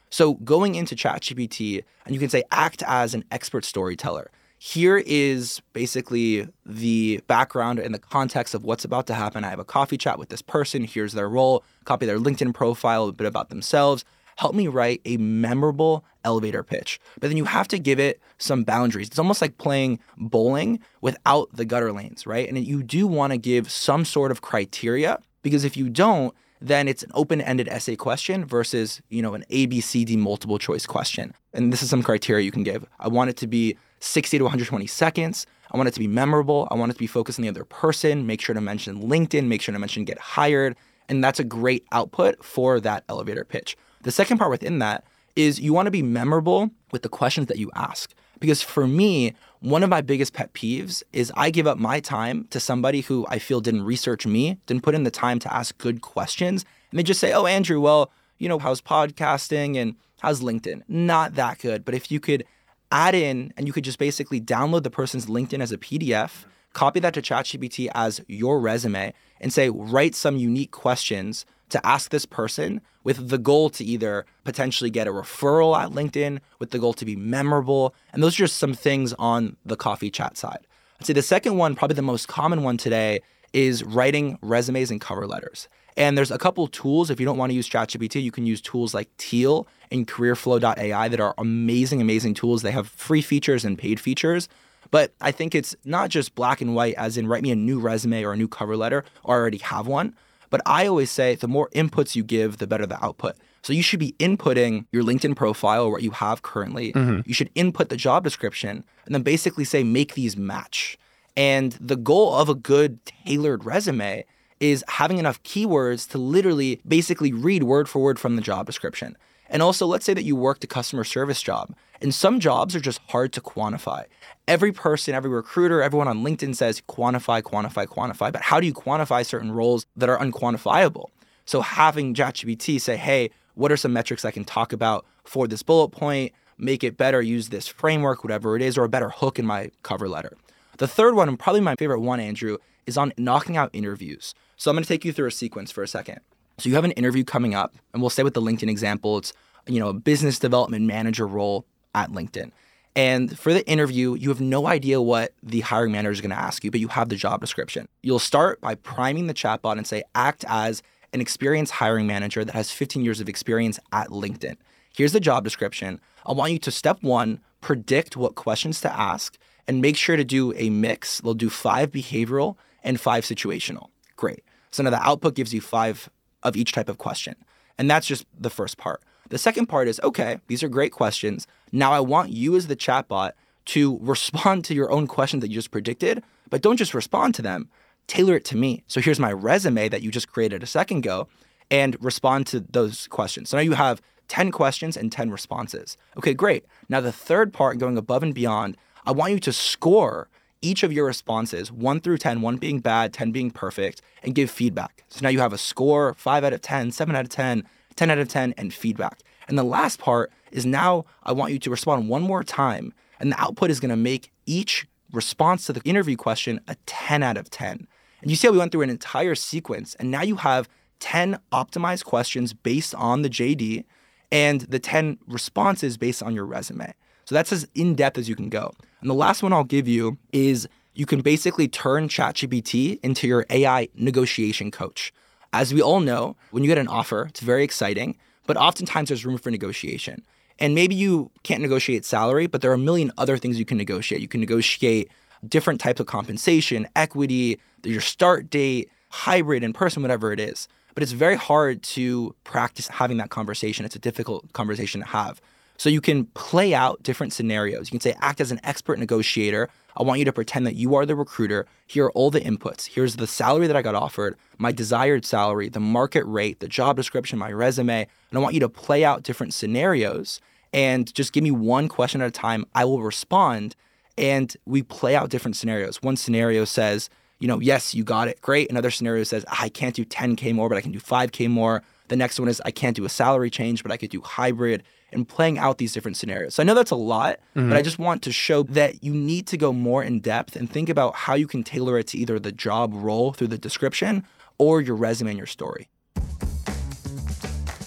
So 0.08 0.34
going 0.36 0.74
into 0.74 0.94
ChatGPT, 0.94 1.84
and 2.06 2.14
you 2.14 2.18
can 2.18 2.30
say, 2.30 2.44
act 2.50 2.82
as 2.86 3.12
an 3.12 3.24
expert 3.30 3.66
storyteller 3.66 4.30
here 4.58 5.02
is 5.06 5.60
basically 5.72 6.48
the 6.66 7.20
background 7.28 7.78
and 7.78 7.94
the 7.94 7.98
context 7.98 8.54
of 8.54 8.64
what's 8.64 8.86
about 8.86 9.06
to 9.08 9.14
happen. 9.14 9.44
I 9.44 9.50
have 9.50 9.60
a 9.60 9.64
coffee 9.64 9.96
chat 9.96 10.18
with 10.18 10.30
this 10.30 10.42
person. 10.42 10.84
Here's 10.84 11.12
their 11.12 11.28
role, 11.28 11.62
copy 11.84 12.06
their 12.06 12.18
LinkedIn 12.18 12.54
profile, 12.54 13.04
a 13.04 13.12
bit 13.12 13.26
about 13.26 13.50
themselves. 13.50 14.04
Help 14.38 14.54
me 14.54 14.68
write 14.68 15.00
a 15.04 15.16
memorable 15.16 16.04
elevator 16.24 16.62
pitch. 16.62 17.00
But 17.18 17.26
then 17.26 17.36
you 17.36 17.44
have 17.44 17.66
to 17.68 17.78
give 17.78 17.98
it 17.98 18.20
some 18.38 18.62
boundaries. 18.62 19.08
It's 19.08 19.18
almost 19.18 19.42
like 19.42 19.58
playing 19.58 19.98
bowling 20.16 20.78
without 21.00 21.48
the 21.52 21.64
gutter 21.64 21.92
lanes, 21.92 22.24
right? 22.24 22.48
And 22.48 22.56
you 22.64 22.84
do 22.84 23.08
want 23.08 23.32
to 23.32 23.36
give 23.36 23.68
some 23.68 24.04
sort 24.04 24.30
of 24.30 24.40
criteria 24.40 25.18
because 25.42 25.64
if 25.64 25.76
you 25.76 25.88
don't, 25.88 26.32
then 26.60 26.86
it's 26.86 27.02
an 27.02 27.10
open-ended 27.14 27.66
essay 27.66 27.96
question 27.96 28.44
versus, 28.44 29.02
you 29.08 29.22
know, 29.22 29.34
an 29.34 29.44
A, 29.50 29.66
B, 29.66 29.80
C, 29.80 30.04
D 30.04 30.16
multiple 30.16 30.58
choice 30.58 30.86
question. 30.86 31.34
And 31.52 31.72
this 31.72 31.82
is 31.82 31.90
some 31.90 32.04
criteria 32.04 32.44
you 32.44 32.52
can 32.52 32.62
give. 32.62 32.86
I 33.00 33.08
want 33.08 33.30
it 33.30 33.36
to 33.38 33.48
be 33.48 33.76
60 33.98 34.38
to 34.38 34.44
120 34.44 34.86
seconds. 34.86 35.46
I 35.72 35.76
want 35.76 35.88
it 35.88 35.94
to 35.94 36.00
be 36.00 36.06
memorable. 36.06 36.68
I 36.70 36.76
want 36.76 36.90
it 36.90 36.94
to 36.94 37.00
be 37.00 37.08
focused 37.08 37.40
on 37.40 37.42
the 37.42 37.48
other 37.48 37.64
person. 37.64 38.24
Make 38.24 38.40
sure 38.40 38.54
to 38.54 38.60
mention 38.60 39.02
LinkedIn. 39.02 39.48
Make 39.48 39.62
sure 39.62 39.72
to 39.72 39.80
mention 39.80 40.04
get 40.04 40.18
hired. 40.18 40.76
And 41.08 41.24
that's 41.24 41.40
a 41.40 41.44
great 41.44 41.84
output 41.90 42.44
for 42.44 42.78
that 42.80 43.02
elevator 43.08 43.44
pitch. 43.44 43.76
The 44.08 44.12
second 44.12 44.38
part 44.38 44.50
within 44.50 44.78
that 44.78 45.04
is 45.36 45.60
you 45.60 45.74
want 45.74 45.84
to 45.84 45.90
be 45.90 46.00
memorable 46.00 46.70
with 46.92 47.02
the 47.02 47.10
questions 47.10 47.48
that 47.48 47.58
you 47.58 47.70
ask. 47.74 48.14
Because 48.40 48.62
for 48.62 48.86
me, 48.86 49.34
one 49.60 49.82
of 49.82 49.90
my 49.90 50.00
biggest 50.00 50.32
pet 50.32 50.54
peeves 50.54 51.02
is 51.12 51.30
I 51.36 51.50
give 51.50 51.66
up 51.66 51.76
my 51.76 52.00
time 52.00 52.46
to 52.48 52.58
somebody 52.58 53.02
who 53.02 53.26
I 53.28 53.38
feel 53.38 53.60
didn't 53.60 53.82
research 53.82 54.26
me, 54.26 54.56
didn't 54.64 54.82
put 54.82 54.94
in 54.94 55.02
the 55.02 55.10
time 55.10 55.38
to 55.40 55.54
ask 55.54 55.76
good 55.76 56.00
questions. 56.00 56.64
And 56.90 56.98
they 56.98 57.02
just 57.02 57.20
say, 57.20 57.34
oh, 57.34 57.44
Andrew, 57.44 57.82
well, 57.82 58.10
you 58.38 58.48
know, 58.48 58.58
how's 58.58 58.80
podcasting 58.80 59.76
and 59.76 59.94
how's 60.22 60.40
LinkedIn? 60.40 60.84
Not 60.88 61.34
that 61.34 61.58
good. 61.58 61.84
But 61.84 61.94
if 61.94 62.10
you 62.10 62.18
could 62.18 62.46
add 62.90 63.14
in 63.14 63.52
and 63.58 63.66
you 63.66 63.74
could 63.74 63.84
just 63.84 63.98
basically 63.98 64.40
download 64.40 64.84
the 64.84 64.90
person's 64.90 65.26
LinkedIn 65.26 65.60
as 65.60 65.70
a 65.70 65.76
PDF, 65.76 66.46
copy 66.72 66.98
that 67.00 67.12
to 67.12 67.20
ChatGPT 67.20 67.90
as 67.94 68.22
your 68.26 68.58
resume, 68.58 69.12
and 69.38 69.52
say, 69.52 69.68
write 69.68 70.14
some 70.14 70.38
unique 70.38 70.70
questions 70.70 71.44
to 71.70 71.86
ask 71.86 72.10
this 72.10 72.26
person 72.26 72.80
with 73.04 73.28
the 73.28 73.38
goal 73.38 73.70
to 73.70 73.84
either 73.84 74.26
potentially 74.44 74.90
get 74.90 75.06
a 75.06 75.12
referral 75.12 75.78
at 75.78 75.90
LinkedIn, 75.90 76.40
with 76.58 76.70
the 76.70 76.78
goal 76.78 76.92
to 76.94 77.04
be 77.04 77.16
memorable. 77.16 77.94
And 78.12 78.22
those 78.22 78.34
are 78.34 78.44
just 78.44 78.58
some 78.58 78.74
things 78.74 79.14
on 79.18 79.56
the 79.64 79.76
coffee 79.76 80.10
chat 80.10 80.36
side. 80.36 80.66
I'd 81.00 81.06
say 81.06 81.12
the 81.12 81.22
second 81.22 81.56
one, 81.56 81.74
probably 81.74 81.94
the 81.94 82.02
most 82.02 82.28
common 82.28 82.62
one 82.62 82.76
today, 82.76 83.20
is 83.52 83.84
writing 83.84 84.38
resumes 84.42 84.90
and 84.90 85.00
cover 85.00 85.26
letters. 85.26 85.68
And 85.96 86.16
there's 86.16 86.30
a 86.30 86.38
couple 86.38 86.66
tools. 86.68 87.10
If 87.10 87.18
you 87.18 87.26
don't 87.26 87.38
want 87.38 87.50
to 87.50 87.56
use 87.56 87.68
ChatGPT, 87.68 88.22
you 88.22 88.30
can 88.30 88.46
use 88.46 88.60
tools 88.60 88.94
like 88.94 89.08
Teal 89.16 89.66
and 89.90 90.06
CareerFlow.ai 90.06 91.08
that 91.08 91.20
are 91.20 91.34
amazing, 91.38 92.00
amazing 92.00 92.34
tools. 92.34 92.62
They 92.62 92.70
have 92.70 92.88
free 92.88 93.22
features 93.22 93.64
and 93.64 93.76
paid 93.76 93.98
features. 93.98 94.48
But 94.90 95.12
I 95.20 95.32
think 95.32 95.54
it's 95.54 95.74
not 95.84 96.08
just 96.08 96.34
black 96.34 96.60
and 96.60 96.74
white, 96.74 96.94
as 96.94 97.16
in 97.16 97.26
write 97.26 97.42
me 97.42 97.50
a 97.50 97.56
new 97.56 97.80
resume 97.80 98.22
or 98.22 98.32
a 98.32 98.36
new 98.36 98.48
cover 98.48 98.76
letter, 98.76 99.04
or 99.24 99.34
I 99.34 99.38
already 99.38 99.58
have 99.58 99.86
one. 99.86 100.14
But 100.50 100.62
I 100.66 100.86
always 100.86 101.10
say 101.10 101.34
the 101.34 101.48
more 101.48 101.68
inputs 101.70 102.16
you 102.16 102.24
give, 102.24 102.58
the 102.58 102.66
better 102.66 102.86
the 102.86 103.02
output. 103.04 103.36
So 103.62 103.72
you 103.72 103.82
should 103.82 104.00
be 104.00 104.12
inputting 104.18 104.86
your 104.92 105.02
LinkedIn 105.02 105.36
profile 105.36 105.90
what 105.90 106.02
you 106.02 106.12
have 106.12 106.42
currently. 106.42 106.92
Mm-hmm. 106.92 107.20
You 107.26 107.34
should 107.34 107.50
input 107.54 107.88
the 107.88 107.96
job 107.96 108.24
description 108.24 108.84
and 109.04 109.14
then 109.14 109.22
basically 109.22 109.64
say, 109.64 109.82
make 109.82 110.14
these 110.14 110.36
match. 110.36 110.98
And 111.36 111.72
the 111.80 111.96
goal 111.96 112.34
of 112.34 112.48
a 112.48 112.54
good 112.54 113.04
tailored 113.04 113.64
resume 113.64 114.24
is 114.60 114.84
having 114.88 115.18
enough 115.18 115.42
keywords 115.42 116.08
to 116.10 116.18
literally 116.18 116.80
basically 116.86 117.32
read 117.32 117.62
word 117.62 117.88
for 117.88 118.00
word 118.00 118.18
from 118.18 118.36
the 118.36 118.42
job 118.42 118.66
description. 118.66 119.16
And 119.48 119.62
also, 119.62 119.86
let's 119.86 120.04
say 120.04 120.14
that 120.14 120.24
you 120.24 120.36
worked 120.36 120.64
a 120.64 120.66
customer 120.66 121.04
service 121.04 121.40
job, 121.40 121.74
and 122.00 122.14
some 122.14 122.40
jobs 122.40 122.76
are 122.76 122.80
just 122.80 123.00
hard 123.08 123.32
to 123.32 123.40
quantify. 123.40 124.04
Every 124.46 124.72
person, 124.72 125.14
every 125.14 125.30
recruiter, 125.30 125.82
everyone 125.82 126.08
on 126.08 126.24
LinkedIn 126.24 126.56
says 126.56 126.82
quantify, 126.88 127.42
quantify, 127.42 127.86
quantify. 127.86 128.32
But 128.32 128.42
how 128.42 128.60
do 128.60 128.66
you 128.66 128.74
quantify 128.74 129.24
certain 129.26 129.52
roles 129.52 129.86
that 129.96 130.08
are 130.08 130.18
unquantifiable? 130.18 131.06
So 131.44 131.60
having 131.60 132.14
ChatGPT 132.14 132.80
say, 132.80 132.96
hey, 132.96 133.30
what 133.54 133.72
are 133.72 133.76
some 133.76 133.92
metrics 133.92 134.24
I 134.24 134.30
can 134.30 134.44
talk 134.44 134.72
about 134.72 135.04
for 135.24 135.48
this 135.48 135.62
bullet 135.62 135.88
point? 135.88 136.32
Make 136.56 136.82
it 136.82 136.96
better, 136.96 137.20
use 137.22 137.48
this 137.48 137.68
framework, 137.68 138.24
whatever 138.24 138.56
it 138.56 138.62
is, 138.62 138.76
or 138.78 138.84
a 138.84 138.88
better 138.88 139.10
hook 139.10 139.38
in 139.38 139.46
my 139.46 139.70
cover 139.82 140.08
letter. 140.08 140.36
The 140.78 140.88
third 140.88 141.14
one, 141.14 141.28
and 141.28 141.38
probably 141.38 141.60
my 141.60 141.74
favorite 141.76 142.00
one, 142.00 142.20
Andrew, 142.20 142.58
is 142.86 142.96
on 142.96 143.12
knocking 143.18 143.56
out 143.56 143.70
interviews. 143.72 144.34
So 144.56 144.70
I'm 144.70 144.76
going 144.76 144.84
to 144.84 144.88
take 144.88 145.04
you 145.04 145.12
through 145.12 145.28
a 145.28 145.32
sequence 145.32 145.70
for 145.70 145.82
a 145.82 145.88
second. 145.88 146.20
So 146.58 146.68
you 146.68 146.74
have 146.74 146.84
an 146.84 146.92
interview 146.92 147.24
coming 147.24 147.54
up, 147.54 147.74
and 147.92 148.02
we'll 148.02 148.10
say 148.10 148.22
with 148.22 148.34
the 148.34 148.42
LinkedIn 148.42 148.68
example, 148.68 149.18
it's 149.18 149.32
you 149.66 149.78
know 149.78 149.88
a 149.88 149.94
business 149.94 150.38
development 150.38 150.86
manager 150.86 151.26
role 151.26 151.66
at 151.98 152.10
LinkedIn. 152.10 152.50
And 152.96 153.38
for 153.38 153.52
the 153.52 153.66
interview, 153.68 154.14
you 154.14 154.28
have 154.28 154.40
no 154.40 154.66
idea 154.66 155.00
what 155.00 155.32
the 155.42 155.60
hiring 155.60 155.92
manager 155.92 156.12
is 156.12 156.20
going 156.20 156.30
to 156.30 156.38
ask 156.38 156.64
you, 156.64 156.70
but 156.70 156.80
you 156.80 156.88
have 156.88 157.08
the 157.08 157.16
job 157.16 157.40
description. 157.40 157.88
You'll 158.02 158.18
start 158.18 158.60
by 158.60 158.74
priming 158.74 159.26
the 159.26 159.34
chatbot 159.34 159.76
and 159.76 159.86
say, 159.86 160.02
act 160.14 160.44
as 160.48 160.82
an 161.12 161.20
experienced 161.20 161.74
hiring 161.74 162.06
manager 162.06 162.44
that 162.44 162.54
has 162.54 162.70
15 162.70 163.04
years 163.04 163.20
of 163.20 163.28
experience 163.28 163.78
at 163.92 164.08
LinkedIn. 164.08 164.56
Here's 164.92 165.12
the 165.12 165.20
job 165.20 165.44
description. 165.44 166.00
I 166.26 166.32
want 166.32 166.52
you 166.52 166.58
to 166.58 166.70
step 166.70 167.02
one, 167.02 167.40
predict 167.60 168.16
what 168.16 168.34
questions 168.34 168.80
to 168.80 168.92
ask, 168.92 169.38
and 169.68 169.80
make 169.80 169.96
sure 169.96 170.16
to 170.16 170.24
do 170.24 170.52
a 170.56 170.70
mix. 170.70 171.20
They'll 171.20 171.34
do 171.34 171.50
five 171.50 171.92
behavioral 171.92 172.56
and 172.82 173.00
five 173.00 173.24
situational. 173.24 173.88
Great. 174.16 174.42
So 174.70 174.82
now 174.82 174.90
the 174.90 175.02
output 175.02 175.34
gives 175.34 175.54
you 175.54 175.60
five 175.60 176.10
of 176.42 176.56
each 176.56 176.72
type 176.72 176.88
of 176.88 176.98
question. 176.98 177.36
And 177.78 177.88
that's 177.88 178.06
just 178.06 178.26
the 178.36 178.50
first 178.50 178.76
part. 178.76 179.02
The 179.28 179.38
second 179.38 179.66
part 179.66 179.88
is 179.88 180.00
okay, 180.02 180.38
these 180.46 180.62
are 180.62 180.68
great 180.68 180.92
questions. 180.92 181.46
Now 181.72 181.92
I 181.92 182.00
want 182.00 182.30
you 182.30 182.56
as 182.56 182.66
the 182.66 182.76
chatbot 182.76 183.32
to 183.66 183.98
respond 184.02 184.64
to 184.66 184.74
your 184.74 184.90
own 184.90 185.06
questions 185.06 185.40
that 185.42 185.48
you 185.48 185.54
just 185.54 185.70
predicted, 185.70 186.22
but 186.50 186.62
don't 186.62 186.76
just 186.76 186.94
respond 186.94 187.34
to 187.36 187.42
them, 187.42 187.68
tailor 188.06 188.36
it 188.36 188.44
to 188.46 188.56
me. 188.56 188.82
So 188.86 189.00
here's 189.00 189.20
my 189.20 189.32
resume 189.32 189.88
that 189.88 190.02
you 190.02 190.10
just 190.10 190.28
created 190.28 190.62
a 190.62 190.66
second 190.66 190.98
ago 190.98 191.28
and 191.70 191.96
respond 192.02 192.46
to 192.48 192.60
those 192.60 193.06
questions. 193.08 193.50
So 193.50 193.58
now 193.58 193.62
you 193.62 193.72
have 193.72 194.00
10 194.28 194.50
questions 194.50 194.96
and 194.96 195.10
10 195.10 195.30
responses. 195.30 195.96
Okay, 196.16 196.34
great. 196.34 196.64
Now 196.88 197.00
the 197.00 197.12
third 197.12 197.52
part, 197.52 197.78
going 197.78 197.98
above 197.98 198.22
and 198.22 198.34
beyond, 198.34 198.76
I 199.06 199.12
want 199.12 199.32
you 199.32 199.40
to 199.40 199.52
score 199.52 200.28
each 200.60 200.82
of 200.82 200.92
your 200.92 201.06
responses, 201.06 201.70
one 201.70 202.00
through 202.00 202.18
10, 202.18 202.40
one 202.40 202.56
being 202.56 202.80
bad, 202.80 203.12
10 203.12 203.32
being 203.32 203.50
perfect, 203.50 204.02
and 204.22 204.34
give 204.34 204.50
feedback. 204.50 205.04
So 205.08 205.20
now 205.22 205.28
you 205.28 205.38
have 205.38 205.52
a 205.52 205.58
score, 205.58 206.14
five 206.14 206.44
out 206.44 206.52
of 206.52 206.62
10, 206.62 206.90
seven 206.92 207.14
out 207.14 207.24
of 207.24 207.30
10, 207.30 207.64
10 207.98 208.10
out 208.10 208.18
of 208.18 208.28
10, 208.28 208.54
and 208.56 208.72
feedback. 208.72 209.18
And 209.48 209.58
the 209.58 209.64
last 209.64 209.98
part 209.98 210.32
is 210.52 210.64
now 210.64 211.04
I 211.24 211.32
want 211.32 211.52
you 211.52 211.58
to 211.58 211.70
respond 211.70 212.08
one 212.08 212.22
more 212.22 212.44
time, 212.44 212.94
and 213.18 213.32
the 213.32 213.40
output 213.40 213.70
is 213.70 213.80
going 213.80 213.90
to 213.90 213.96
make 213.96 214.30
each 214.46 214.86
response 215.12 215.66
to 215.66 215.72
the 215.72 215.82
interview 215.82 216.16
question 216.16 216.60
a 216.68 216.76
10 216.86 217.22
out 217.22 217.36
of 217.36 217.50
10. 217.50 217.86
And 218.22 218.30
you 218.30 218.36
see 218.36 218.46
how 218.46 218.52
we 218.52 218.58
went 218.58 218.72
through 218.72 218.82
an 218.82 218.90
entire 218.90 219.34
sequence, 219.34 219.96
and 219.96 220.10
now 220.10 220.22
you 220.22 220.36
have 220.36 220.68
10 221.00 221.38
optimized 221.52 222.04
questions 222.04 222.52
based 222.52 222.94
on 222.94 223.22
the 223.22 223.30
JD 223.30 223.84
and 224.30 224.62
the 224.62 224.78
10 224.78 225.18
responses 225.26 225.96
based 225.96 226.22
on 226.22 226.34
your 226.34 226.44
resume. 226.44 226.94
So 227.24 227.34
that's 227.34 227.52
as 227.52 227.66
in 227.74 227.94
depth 227.94 228.18
as 228.18 228.28
you 228.28 228.36
can 228.36 228.48
go. 228.48 228.72
And 229.00 229.10
the 229.10 229.14
last 229.14 229.42
one 229.42 229.52
I'll 229.52 229.64
give 229.64 229.88
you 229.88 230.18
is 230.32 230.68
you 230.94 231.06
can 231.06 231.20
basically 231.20 231.68
turn 231.68 232.08
ChatGPT 232.08 232.98
into 233.02 233.26
your 233.26 233.46
AI 233.50 233.88
negotiation 233.94 234.70
coach. 234.70 235.12
As 235.52 235.72
we 235.72 235.80
all 235.80 236.00
know, 236.00 236.36
when 236.50 236.62
you 236.62 236.68
get 236.68 236.78
an 236.78 236.88
offer, 236.88 237.26
it's 237.28 237.40
very 237.40 237.64
exciting, 237.64 238.16
but 238.46 238.56
oftentimes 238.56 239.08
there's 239.08 239.24
room 239.24 239.38
for 239.38 239.50
negotiation. 239.50 240.24
And 240.58 240.74
maybe 240.74 240.94
you 240.94 241.30
can't 241.44 241.62
negotiate 241.62 242.04
salary, 242.04 242.46
but 242.46 242.60
there 242.60 242.70
are 242.70 242.74
a 242.74 242.78
million 242.78 243.12
other 243.16 243.38
things 243.38 243.58
you 243.58 243.64
can 243.64 243.78
negotiate. 243.78 244.20
You 244.20 244.28
can 244.28 244.40
negotiate 244.40 245.10
different 245.46 245.80
types 245.80 246.00
of 246.00 246.06
compensation, 246.06 246.88
equity, 246.96 247.60
your 247.84 248.00
start 248.00 248.50
date, 248.50 248.90
hybrid, 249.10 249.62
in 249.62 249.72
person, 249.72 250.02
whatever 250.02 250.32
it 250.32 250.40
is. 250.40 250.68
But 250.94 251.02
it's 251.02 251.12
very 251.12 251.36
hard 251.36 251.82
to 251.84 252.34
practice 252.42 252.88
having 252.88 253.18
that 253.18 253.30
conversation. 253.30 253.84
It's 253.84 253.94
a 253.94 254.00
difficult 254.00 254.52
conversation 254.52 255.00
to 255.00 255.06
have. 255.06 255.40
So 255.76 255.88
you 255.88 256.00
can 256.00 256.24
play 256.34 256.74
out 256.74 257.02
different 257.04 257.32
scenarios. 257.32 257.88
You 257.88 257.92
can 257.92 258.00
say, 258.00 258.16
act 258.20 258.40
as 258.40 258.50
an 258.50 258.60
expert 258.64 258.98
negotiator. 258.98 259.68
I 259.98 260.04
want 260.04 260.20
you 260.20 260.24
to 260.26 260.32
pretend 260.32 260.64
that 260.66 260.76
you 260.76 260.94
are 260.94 261.04
the 261.04 261.16
recruiter. 261.16 261.66
Here 261.86 262.06
are 262.06 262.12
all 262.12 262.30
the 262.30 262.40
inputs. 262.40 262.86
Here's 262.86 263.16
the 263.16 263.26
salary 263.26 263.66
that 263.66 263.74
I 263.74 263.82
got 263.82 263.96
offered, 263.96 264.36
my 264.56 264.70
desired 264.70 265.24
salary, 265.24 265.68
the 265.68 265.80
market 265.80 266.24
rate, 266.24 266.60
the 266.60 266.68
job 266.68 266.96
description, 266.96 267.36
my 267.38 267.50
resume. 267.50 268.06
And 268.30 268.38
I 268.38 268.40
want 268.40 268.54
you 268.54 268.60
to 268.60 268.68
play 268.68 269.04
out 269.04 269.24
different 269.24 269.54
scenarios 269.54 270.40
and 270.72 271.12
just 271.14 271.32
give 271.32 271.42
me 271.42 271.50
one 271.50 271.88
question 271.88 272.22
at 272.22 272.28
a 272.28 272.30
time. 272.30 272.64
I 272.76 272.84
will 272.84 273.02
respond 273.02 273.74
and 274.16 274.56
we 274.66 274.84
play 274.84 275.16
out 275.16 275.30
different 275.30 275.56
scenarios. 275.56 276.00
One 276.00 276.16
scenario 276.16 276.64
says, 276.64 277.10
you 277.40 277.48
know, 277.48 277.60
yes, 277.60 277.92
you 277.92 278.04
got 278.04 278.28
it. 278.28 278.40
Great. 278.40 278.70
Another 278.70 278.92
scenario 278.92 279.24
says, 279.24 279.44
ah, 279.48 279.62
I 279.62 279.68
can't 279.68 279.96
do 279.96 280.04
10K 280.04 280.54
more, 280.54 280.68
but 280.68 280.78
I 280.78 280.80
can 280.80 280.92
do 280.92 281.00
5K 281.00 281.50
more. 281.50 281.82
The 282.06 282.16
next 282.16 282.38
one 282.38 282.48
is, 282.48 282.62
I 282.64 282.70
can't 282.70 282.96
do 282.96 283.04
a 283.04 283.08
salary 283.08 283.50
change, 283.50 283.82
but 283.82 283.90
I 283.90 283.96
could 283.96 284.10
do 284.10 284.20
hybrid 284.20 284.84
and 285.12 285.28
playing 285.28 285.58
out 285.58 285.78
these 285.78 285.92
different 285.92 286.16
scenarios. 286.16 286.54
So 286.54 286.62
I 286.62 286.66
know 286.66 286.74
that's 286.74 286.90
a 286.90 286.96
lot, 286.96 287.38
mm-hmm. 287.54 287.68
but 287.68 287.76
I 287.76 287.80
mm-hmm. 287.80 287.84
just 287.84 287.98
want 287.98 288.22
to 288.22 288.32
show 288.32 288.62
that 288.64 289.02
you 289.02 289.14
need 289.14 289.46
to 289.48 289.56
go 289.56 289.72
more 289.72 290.02
in 290.02 290.20
depth 290.20 290.56
and 290.56 290.70
think 290.70 290.88
about 290.88 291.14
how 291.14 291.34
you 291.34 291.46
can 291.46 291.62
tailor 291.62 291.98
it 291.98 292.08
to 292.08 292.18
either 292.18 292.38
the 292.38 292.52
job 292.52 292.92
role 292.94 293.32
through 293.32 293.48
the 293.48 293.58
description 293.58 294.24
or 294.58 294.80
your 294.80 294.96
resume 294.96 295.30
and 295.30 295.38
your 295.38 295.46
story. 295.46 295.88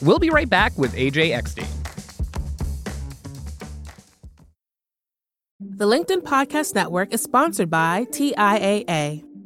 We'll 0.02 0.20
be 0.20 0.30
right 0.30 0.50
back 0.50 0.78
with 0.78 0.96
AJ 0.96 1.32
Eckstein. 1.36 1.68
The 5.60 5.86
LinkedIn 5.86 6.22
Podcast 6.22 6.76
Network 6.76 7.14
is 7.14 7.22
sponsored 7.22 7.70
by 7.70 8.06
TIAA. 8.12 9.31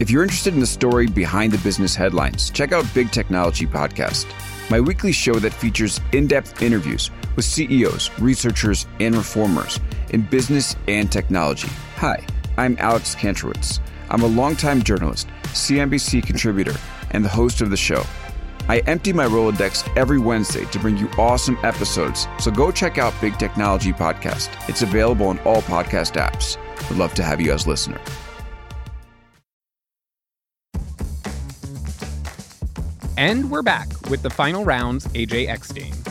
If 0.00 0.10
you're 0.10 0.22
interested 0.22 0.54
in 0.54 0.60
the 0.60 0.66
story 0.66 1.08
behind 1.08 1.52
the 1.52 1.58
business 1.58 1.96
headlines, 1.96 2.50
check 2.50 2.70
out 2.70 2.86
Big 2.94 3.10
Technology 3.10 3.66
Podcast, 3.66 4.26
my 4.70 4.78
weekly 4.78 5.10
show 5.10 5.40
that 5.40 5.52
features 5.52 6.00
in 6.12 6.28
depth 6.28 6.62
interviews 6.62 7.10
with 7.34 7.44
CEOs, 7.44 8.08
researchers, 8.20 8.86
and 9.00 9.16
reformers 9.16 9.80
in 10.10 10.22
business 10.22 10.76
and 10.86 11.10
technology. 11.10 11.66
Hi, 11.96 12.24
I'm 12.56 12.76
Alex 12.78 13.16
Kantrowitz. 13.16 13.80
I'm 14.08 14.22
a 14.22 14.26
longtime 14.28 14.84
journalist, 14.84 15.26
CNBC 15.46 16.24
contributor, 16.24 16.76
and 17.10 17.24
the 17.24 17.28
host 17.28 17.60
of 17.60 17.70
the 17.70 17.76
show. 17.76 18.04
I 18.68 18.78
empty 18.80 19.12
my 19.12 19.26
Rolodex 19.26 19.90
every 19.96 20.20
Wednesday 20.20 20.64
to 20.66 20.78
bring 20.78 20.96
you 20.96 21.08
awesome 21.18 21.58
episodes, 21.64 22.28
so 22.38 22.52
go 22.52 22.70
check 22.70 22.98
out 22.98 23.20
Big 23.20 23.36
Technology 23.36 23.92
Podcast. 23.92 24.48
It's 24.68 24.82
available 24.82 25.26
on 25.26 25.40
all 25.40 25.62
podcast 25.62 26.12
apps. 26.14 26.56
Would 26.88 26.98
love 26.98 27.14
to 27.14 27.24
have 27.24 27.40
you 27.40 27.50
as 27.52 27.66
listener. 27.66 28.00
And 33.18 33.50
we're 33.50 33.62
back 33.62 33.88
with 34.08 34.22
the 34.22 34.30
final 34.30 34.64
rounds 34.64 35.08
AJ 35.08 35.48
Eckstein. 35.48 36.07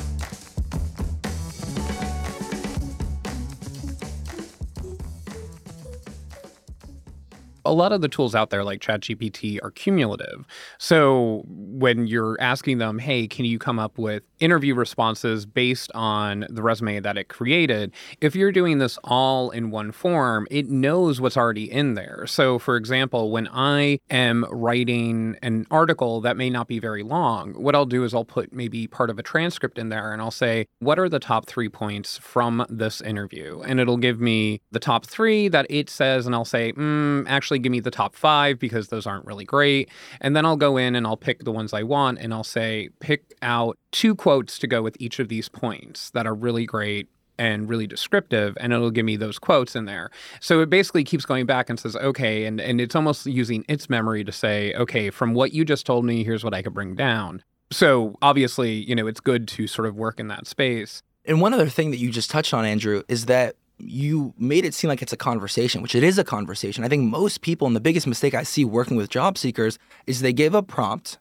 A 7.67 7.73
lot 7.73 7.91
of 7.91 8.01
the 8.01 8.07
tools 8.07 8.33
out 8.33 8.49
there 8.49 8.63
like 8.63 8.81
ChatGPT 8.81 9.59
are 9.61 9.71
cumulative. 9.71 10.45
So 10.77 11.43
when 11.47 12.07
you're 12.07 12.37
asking 12.39 12.77
them, 12.77 12.99
hey, 12.99 13.27
can 13.27 13.45
you 13.45 13.59
come 13.59 13.79
up 13.79 13.97
with 13.97 14.23
interview 14.39 14.73
responses 14.73 15.45
based 15.45 15.91
on 15.93 16.45
the 16.49 16.61
resume 16.61 16.99
that 17.01 17.17
it 17.17 17.27
created? 17.27 17.91
If 18.21 18.35
you're 18.35 18.51
doing 18.51 18.77
this 18.77 18.97
all 19.03 19.49
in 19.49 19.69
one 19.69 19.91
form, 19.91 20.47
it 20.49 20.69
knows 20.69 21.19
what's 21.19 21.37
already 21.37 21.69
in 21.69 21.95
there. 21.95 22.25
So 22.27 22.57
for 22.57 22.77
example, 22.77 23.31
when 23.31 23.47
I 23.51 23.99
am 24.09 24.45
writing 24.49 25.37
an 25.41 25.65
article 25.69 26.21
that 26.21 26.37
may 26.37 26.49
not 26.49 26.67
be 26.67 26.79
very 26.79 27.03
long, 27.03 27.53
what 27.53 27.75
I'll 27.75 27.85
do 27.85 28.03
is 28.03 28.13
I'll 28.13 28.25
put 28.25 28.53
maybe 28.53 28.87
part 28.87 29.09
of 29.09 29.19
a 29.19 29.23
transcript 29.23 29.77
in 29.77 29.89
there 29.89 30.13
and 30.13 30.21
I'll 30.21 30.31
say, 30.31 30.67
what 30.79 30.99
are 30.99 31.09
the 31.09 31.19
top 31.19 31.47
three 31.47 31.69
points 31.69 32.17
from 32.17 32.65
this 32.69 33.01
interview? 33.01 33.61
And 33.61 33.79
it'll 33.79 33.97
give 33.97 34.21
me 34.21 34.61
the 34.71 34.79
top 34.79 35.05
three 35.05 35.47
that 35.49 35.65
it 35.69 35.89
says, 35.89 36.25
and 36.25 36.33
I'll 36.33 36.45
say, 36.45 36.73
mm, 36.73 37.25
actually, 37.27 37.56
actually 37.57 37.63
give 37.63 37.71
me 37.71 37.79
the 37.79 37.91
top 37.91 38.15
five 38.15 38.59
because 38.59 38.89
those 38.89 39.07
aren't 39.07 39.25
really 39.25 39.45
great. 39.45 39.89
And 40.21 40.35
then 40.35 40.45
I'll 40.45 40.57
go 40.57 40.77
in 40.77 40.95
and 40.95 41.05
I'll 41.05 41.17
pick 41.17 41.43
the 41.43 41.51
ones 41.51 41.73
I 41.73 41.83
want 41.83 42.19
and 42.19 42.33
I'll 42.33 42.43
say, 42.43 42.89
pick 42.99 43.33
out 43.41 43.77
two 43.91 44.15
quotes 44.15 44.59
to 44.59 44.67
go 44.67 44.81
with 44.81 44.95
each 44.99 45.19
of 45.19 45.27
these 45.27 45.49
points 45.49 46.11
that 46.11 46.25
are 46.25 46.35
really 46.35 46.65
great 46.65 47.07
and 47.39 47.69
really 47.69 47.85
descriptive 47.85 48.57
and 48.59 48.73
it'll 48.73 48.89
give 48.89 49.05
me 49.05 49.15
those 49.15 49.37
quotes 49.37 49.75
in 49.75 49.85
there. 49.85 50.09
So 50.39 50.61
it 50.61 50.69
basically 50.69 51.03
keeps 51.03 51.25
going 51.25 51.45
back 51.45 51.69
and 51.69 51.79
says 51.79 51.95
okay 51.95 52.45
and, 52.45 52.59
and 52.59 52.81
it's 52.81 52.95
almost 52.95 53.27
using 53.27 53.63
its 53.69 53.89
memory 53.89 54.23
to 54.23 54.31
say 54.31 54.73
okay 54.73 55.11
from 55.11 55.35
what 55.35 55.53
you 55.53 55.63
just 55.63 55.85
told 55.85 56.03
me 56.03 56.23
here's 56.23 56.43
what 56.43 56.55
i 56.55 56.63
could 56.63 56.73
bring 56.73 56.95
down. 56.95 57.43
So 57.69 58.15
obviously 58.23 58.73
you 58.89 58.95
know 58.95 59.05
it's 59.05 59.19
good 59.19 59.47
to 59.49 59.67
sort 59.67 59.87
of 59.87 59.95
work 59.95 60.19
in 60.19 60.29
that 60.29 60.47
space. 60.47 61.03
And 61.25 61.39
one 61.39 61.53
other 61.53 61.69
thing 61.69 61.91
that 61.91 61.97
you 61.97 62.09
just 62.09 62.31
touched 62.31 62.55
on 62.55 62.65
andrew 62.65 63.03
is 63.07 63.27
that 63.27 63.55
you 63.79 64.33
made 64.37 64.65
it 64.65 64.73
seem 64.73 64.87
like 64.87 65.01
it's 65.01 65.13
a 65.13 65.17
conversation, 65.17 65.81
which 65.81 65.95
it 65.95 66.03
is 66.03 66.17
a 66.17 66.23
conversation. 66.23 66.83
I 66.83 66.87
think 66.87 67.03
most 67.03 67.41
people, 67.41 67.67
and 67.67 67.75
the 67.75 67.81
biggest 67.81 68.07
mistake 68.07 68.33
I 68.33 68.43
see 68.43 68.65
working 68.65 68.97
with 68.97 69.09
job 69.09 69.37
seekers 69.37 69.77
is 70.05 70.21
they 70.21 70.33
give 70.33 70.55
a 70.55 70.63
prompt, 70.63 71.17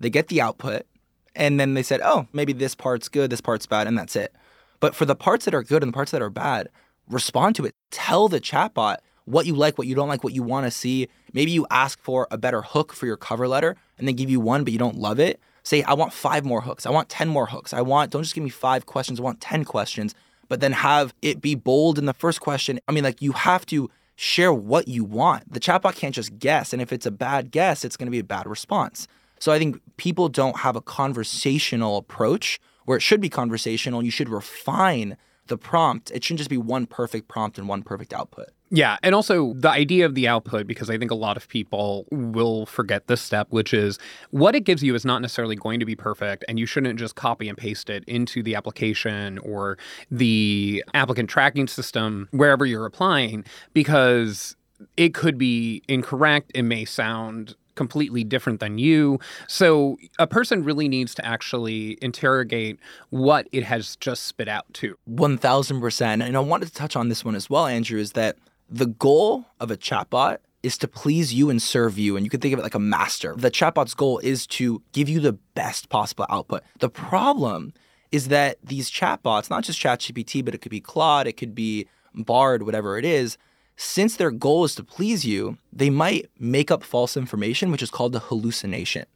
they 0.00 0.10
get 0.10 0.28
the 0.28 0.40
output, 0.40 0.86
and 1.34 1.58
then 1.60 1.74
they 1.74 1.82
said, 1.82 2.00
oh, 2.02 2.26
maybe 2.32 2.52
this 2.52 2.74
part's 2.74 3.08
good, 3.08 3.30
this 3.30 3.40
part's 3.40 3.66
bad, 3.66 3.86
and 3.86 3.96
that's 3.96 4.16
it. 4.16 4.34
But 4.80 4.94
for 4.94 5.04
the 5.04 5.14
parts 5.14 5.44
that 5.44 5.54
are 5.54 5.62
good 5.62 5.82
and 5.82 5.92
the 5.92 5.96
parts 5.96 6.10
that 6.10 6.22
are 6.22 6.30
bad, 6.30 6.68
respond 7.08 7.56
to 7.56 7.64
it. 7.64 7.74
Tell 7.90 8.28
the 8.28 8.40
chatbot 8.40 8.96
what 9.24 9.46
you 9.46 9.54
like, 9.54 9.78
what 9.78 9.86
you 9.86 9.94
don't 9.94 10.08
like, 10.08 10.24
what 10.24 10.32
you 10.32 10.42
want 10.42 10.66
to 10.66 10.70
see. 10.70 11.08
Maybe 11.32 11.52
you 11.52 11.66
ask 11.70 12.00
for 12.00 12.26
a 12.30 12.38
better 12.38 12.62
hook 12.62 12.92
for 12.92 13.06
your 13.06 13.16
cover 13.16 13.46
letter 13.46 13.76
and 13.96 14.08
they 14.08 14.12
give 14.12 14.30
you 14.30 14.40
one, 14.40 14.64
but 14.64 14.72
you 14.72 14.78
don't 14.78 14.96
love 14.96 15.20
it. 15.20 15.40
Say, 15.62 15.82
I 15.84 15.94
want 15.94 16.12
five 16.12 16.44
more 16.44 16.62
hooks. 16.62 16.86
I 16.86 16.90
want 16.90 17.08
10 17.08 17.28
more 17.28 17.46
hooks. 17.46 17.72
I 17.72 17.80
want, 17.80 18.10
don't 18.10 18.22
just 18.22 18.34
give 18.34 18.42
me 18.42 18.50
five 18.50 18.86
questions, 18.86 19.20
I 19.20 19.22
want 19.22 19.40
10 19.40 19.64
questions 19.64 20.14
but 20.52 20.60
then 20.60 20.72
have 20.72 21.14
it 21.22 21.40
be 21.40 21.54
bold 21.54 21.98
in 21.98 22.04
the 22.04 22.12
first 22.12 22.42
question. 22.42 22.78
I 22.86 22.92
mean, 22.92 23.04
like 23.04 23.22
you 23.22 23.32
have 23.32 23.64
to 23.64 23.88
share 24.16 24.52
what 24.52 24.86
you 24.86 25.02
want. 25.02 25.50
The 25.50 25.58
chatbot 25.58 25.96
can't 25.96 26.14
just 26.14 26.38
guess. 26.38 26.74
And 26.74 26.82
if 26.82 26.92
it's 26.92 27.06
a 27.06 27.10
bad 27.10 27.50
guess, 27.50 27.86
it's 27.86 27.96
going 27.96 28.06
to 28.06 28.10
be 28.10 28.18
a 28.18 28.22
bad 28.22 28.46
response. 28.46 29.08
So 29.40 29.50
I 29.50 29.58
think 29.58 29.80
people 29.96 30.28
don't 30.28 30.58
have 30.58 30.76
a 30.76 30.82
conversational 30.82 31.96
approach 31.96 32.60
where 32.84 32.98
it 32.98 33.00
should 33.00 33.22
be 33.22 33.30
conversational. 33.30 34.02
You 34.02 34.10
should 34.10 34.28
refine 34.28 35.16
the 35.46 35.56
prompt. 35.56 36.10
It 36.10 36.22
shouldn't 36.22 36.40
just 36.40 36.50
be 36.50 36.58
one 36.58 36.84
perfect 36.84 37.28
prompt 37.28 37.56
and 37.56 37.66
one 37.66 37.82
perfect 37.82 38.12
output. 38.12 38.50
Yeah. 38.74 38.96
And 39.02 39.14
also 39.14 39.52
the 39.52 39.68
idea 39.68 40.06
of 40.06 40.14
the 40.14 40.26
output, 40.26 40.66
because 40.66 40.88
I 40.88 40.96
think 40.96 41.10
a 41.10 41.14
lot 41.14 41.36
of 41.36 41.46
people 41.46 42.06
will 42.10 42.64
forget 42.64 43.06
this 43.06 43.20
step, 43.20 43.48
which 43.50 43.74
is 43.74 43.98
what 44.30 44.54
it 44.54 44.60
gives 44.60 44.82
you 44.82 44.94
is 44.94 45.04
not 45.04 45.20
necessarily 45.20 45.56
going 45.56 45.78
to 45.78 45.84
be 45.84 45.94
perfect. 45.94 46.42
And 46.48 46.58
you 46.58 46.64
shouldn't 46.64 46.98
just 46.98 47.14
copy 47.14 47.50
and 47.50 47.58
paste 47.58 47.90
it 47.90 48.02
into 48.06 48.42
the 48.42 48.54
application 48.54 49.36
or 49.40 49.76
the 50.10 50.82
applicant 50.94 51.28
tracking 51.28 51.68
system, 51.68 52.28
wherever 52.30 52.64
you're 52.64 52.86
applying, 52.86 53.44
because 53.74 54.56
it 54.96 55.12
could 55.12 55.36
be 55.36 55.82
incorrect. 55.86 56.50
It 56.54 56.62
may 56.62 56.86
sound 56.86 57.54
completely 57.74 58.24
different 58.24 58.60
than 58.60 58.78
you. 58.78 59.18
So 59.48 59.98
a 60.18 60.26
person 60.26 60.64
really 60.64 60.88
needs 60.88 61.14
to 61.16 61.26
actually 61.26 61.98
interrogate 62.00 62.78
what 63.10 63.48
it 63.52 63.64
has 63.64 63.96
just 63.96 64.24
spit 64.24 64.48
out 64.48 64.64
to. 64.74 64.96
1000%. 65.10 66.26
And 66.26 66.36
I 66.36 66.40
wanted 66.40 66.68
to 66.68 66.74
touch 66.74 66.96
on 66.96 67.10
this 67.10 67.22
one 67.22 67.34
as 67.34 67.50
well, 67.50 67.66
Andrew, 67.66 68.00
is 68.00 68.12
that 68.12 68.36
the 68.72 68.86
goal 68.86 69.44
of 69.60 69.70
a 69.70 69.76
chatbot 69.76 70.38
is 70.62 70.78
to 70.78 70.88
please 70.88 71.34
you 71.34 71.50
and 71.50 71.60
serve 71.60 71.98
you. 71.98 72.16
And 72.16 72.24
you 72.24 72.30
can 72.30 72.40
think 72.40 72.54
of 72.54 72.58
it 72.58 72.62
like 72.62 72.74
a 72.74 72.80
master. 72.80 73.34
The 73.36 73.50
chatbot's 73.50 73.94
goal 73.94 74.18
is 74.20 74.46
to 74.48 74.82
give 74.92 75.08
you 75.08 75.20
the 75.20 75.34
best 75.54 75.88
possible 75.88 76.24
output. 76.30 76.62
The 76.78 76.88
problem 76.88 77.74
is 78.10 78.28
that 78.28 78.58
these 78.62 78.90
chatbots, 78.90 79.50
not 79.50 79.64
just 79.64 79.80
ChatGPT, 79.80 80.44
but 80.44 80.54
it 80.54 80.58
could 80.58 80.70
be 80.70 80.80
Claude, 80.80 81.26
it 81.26 81.36
could 81.36 81.54
be 81.54 81.86
Bard, 82.14 82.62
whatever 82.62 82.98
it 82.98 83.04
is, 83.04 83.38
since 83.76 84.16
their 84.16 84.30
goal 84.30 84.64
is 84.64 84.74
to 84.76 84.84
please 84.84 85.24
you, 85.24 85.58
they 85.72 85.90
might 85.90 86.30
make 86.38 86.70
up 86.70 86.82
false 86.82 87.16
information, 87.16 87.70
which 87.70 87.82
is 87.82 87.90
called 87.90 88.14
a 88.14 88.20
hallucination. 88.20 89.06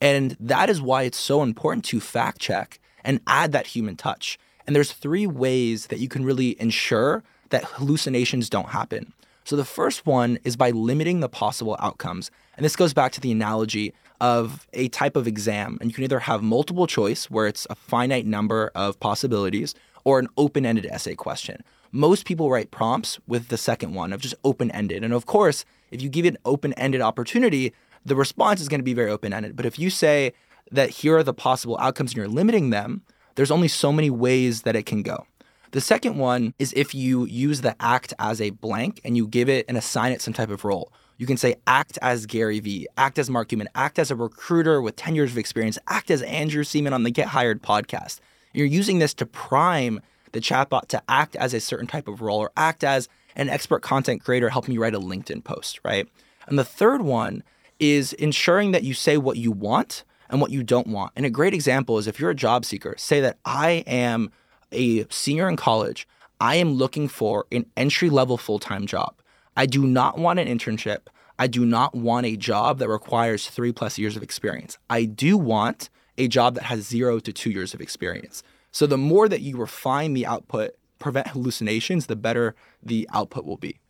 And 0.00 0.36
that 0.40 0.68
is 0.68 0.80
why 0.80 1.02
it's 1.02 1.18
so 1.18 1.42
important 1.42 1.84
to 1.86 2.00
fact 2.00 2.40
check 2.40 2.80
and 3.04 3.20
add 3.26 3.52
that 3.52 3.68
human 3.68 3.96
touch. 3.96 4.38
And 4.66 4.74
there's 4.74 4.92
three 4.92 5.26
ways 5.26 5.86
that 5.86 6.00
you 6.00 6.08
can 6.08 6.24
really 6.24 6.60
ensure 6.60 7.22
that 7.50 7.64
hallucinations 7.64 8.50
don't 8.50 8.70
happen. 8.70 9.12
So 9.44 9.56
the 9.56 9.64
first 9.64 10.06
one 10.06 10.38
is 10.44 10.56
by 10.56 10.70
limiting 10.70 11.20
the 11.20 11.28
possible 11.28 11.76
outcomes. 11.78 12.30
And 12.56 12.64
this 12.64 12.76
goes 12.76 12.92
back 12.92 13.12
to 13.12 13.20
the 13.20 13.30
analogy 13.30 13.92
of 14.20 14.66
a 14.72 14.88
type 14.88 15.14
of 15.14 15.26
exam. 15.26 15.78
And 15.80 15.90
you 15.90 15.94
can 15.94 16.04
either 16.04 16.20
have 16.20 16.42
multiple 16.42 16.86
choice, 16.86 17.30
where 17.30 17.46
it's 17.46 17.66
a 17.70 17.74
finite 17.74 18.26
number 18.26 18.72
of 18.74 18.98
possibilities, 18.98 19.74
or 20.04 20.18
an 20.18 20.28
open 20.36 20.66
ended 20.66 20.86
essay 20.86 21.14
question 21.14 21.62
most 21.96 22.26
people 22.26 22.50
write 22.50 22.70
prompts 22.70 23.18
with 23.26 23.48
the 23.48 23.56
second 23.56 23.94
one 23.94 24.12
of 24.12 24.20
just 24.20 24.34
open 24.44 24.70
ended. 24.70 25.02
And 25.02 25.12
of 25.12 25.26
course, 25.26 25.64
if 25.90 26.02
you 26.02 26.08
give 26.08 26.26
it 26.26 26.34
an 26.34 26.38
open 26.44 26.72
ended 26.74 27.00
opportunity, 27.00 27.72
the 28.04 28.16
response 28.16 28.60
is 28.60 28.68
going 28.68 28.80
to 28.80 28.84
be 28.84 28.94
very 28.94 29.10
open 29.10 29.32
ended. 29.32 29.56
But 29.56 29.66
if 29.66 29.78
you 29.78 29.90
say 29.90 30.32
that 30.70 30.90
here 30.90 31.16
are 31.16 31.22
the 31.22 31.34
possible 31.34 31.78
outcomes 31.80 32.10
and 32.10 32.16
you're 32.18 32.28
limiting 32.28 32.70
them, 32.70 33.02
there's 33.34 33.50
only 33.50 33.68
so 33.68 33.92
many 33.92 34.10
ways 34.10 34.62
that 34.62 34.76
it 34.76 34.84
can 34.84 35.02
go. 35.02 35.26
The 35.76 35.82
second 35.82 36.16
one 36.16 36.54
is 36.58 36.72
if 36.74 36.94
you 36.94 37.26
use 37.26 37.60
the 37.60 37.76
act 37.78 38.14
as 38.18 38.40
a 38.40 38.48
blank 38.48 38.98
and 39.04 39.14
you 39.14 39.28
give 39.28 39.50
it 39.50 39.66
and 39.68 39.76
assign 39.76 40.10
it 40.10 40.22
some 40.22 40.32
type 40.32 40.48
of 40.48 40.64
role. 40.64 40.90
You 41.18 41.26
can 41.26 41.36
say 41.36 41.56
act 41.66 41.98
as 42.00 42.24
Gary 42.24 42.60
Vee, 42.60 42.88
act 42.96 43.18
as 43.18 43.28
Mark 43.28 43.48
Cuban, 43.48 43.68
act 43.74 43.98
as 43.98 44.10
a 44.10 44.16
recruiter 44.16 44.80
with 44.80 44.96
10 44.96 45.14
years 45.14 45.32
of 45.32 45.36
experience, 45.36 45.78
act 45.86 46.10
as 46.10 46.22
Andrew 46.22 46.64
Seaman 46.64 46.94
on 46.94 47.02
the 47.02 47.10
Get 47.10 47.26
Hired 47.28 47.62
podcast. 47.62 48.20
You're 48.54 48.64
using 48.64 49.00
this 49.00 49.12
to 49.12 49.26
prime 49.26 50.00
the 50.32 50.40
chatbot 50.40 50.86
to 50.86 51.02
act 51.10 51.36
as 51.36 51.52
a 51.52 51.60
certain 51.60 51.86
type 51.86 52.08
of 52.08 52.22
role 52.22 52.38
or 52.38 52.52
act 52.56 52.82
as 52.82 53.10
an 53.34 53.50
expert 53.50 53.82
content 53.82 54.24
creator 54.24 54.48
helping 54.48 54.72
you 54.72 54.80
write 54.80 54.94
a 54.94 54.98
LinkedIn 54.98 55.44
post, 55.44 55.80
right? 55.84 56.08
And 56.46 56.58
the 56.58 56.64
third 56.64 57.02
one 57.02 57.42
is 57.78 58.14
ensuring 58.14 58.70
that 58.70 58.82
you 58.82 58.94
say 58.94 59.18
what 59.18 59.36
you 59.36 59.52
want 59.52 60.04
and 60.30 60.40
what 60.40 60.52
you 60.52 60.62
don't 60.62 60.86
want. 60.86 61.12
And 61.16 61.26
a 61.26 61.30
great 61.30 61.52
example 61.52 61.98
is 61.98 62.06
if 62.06 62.18
you're 62.18 62.30
a 62.30 62.34
job 62.34 62.64
seeker, 62.64 62.94
say 62.96 63.20
that 63.20 63.36
I 63.44 63.84
am 63.86 64.30
a 64.72 65.06
senior 65.10 65.48
in 65.48 65.56
college, 65.56 66.06
I 66.40 66.56
am 66.56 66.74
looking 66.74 67.08
for 67.08 67.46
an 67.52 67.66
entry 67.76 68.10
level 68.10 68.36
full 68.36 68.58
time 68.58 68.86
job. 68.86 69.14
I 69.56 69.66
do 69.66 69.86
not 69.86 70.18
want 70.18 70.38
an 70.38 70.48
internship. 70.48 71.08
I 71.38 71.46
do 71.46 71.64
not 71.64 71.94
want 71.94 72.26
a 72.26 72.36
job 72.36 72.78
that 72.78 72.88
requires 72.88 73.48
three 73.48 73.72
plus 73.72 73.98
years 73.98 74.16
of 74.16 74.22
experience. 74.22 74.78
I 74.88 75.04
do 75.04 75.36
want 75.36 75.90
a 76.18 76.28
job 76.28 76.54
that 76.54 76.64
has 76.64 76.86
zero 76.86 77.18
to 77.20 77.32
two 77.32 77.50
years 77.50 77.74
of 77.74 77.80
experience. 77.80 78.42
So 78.72 78.86
the 78.86 78.98
more 78.98 79.28
that 79.28 79.42
you 79.42 79.56
refine 79.56 80.14
the 80.14 80.26
output, 80.26 80.72
prevent 80.98 81.28
hallucinations, 81.28 82.06
the 82.06 82.16
better 82.16 82.54
the 82.82 83.08
output 83.12 83.44
will 83.44 83.56
be 83.58 83.80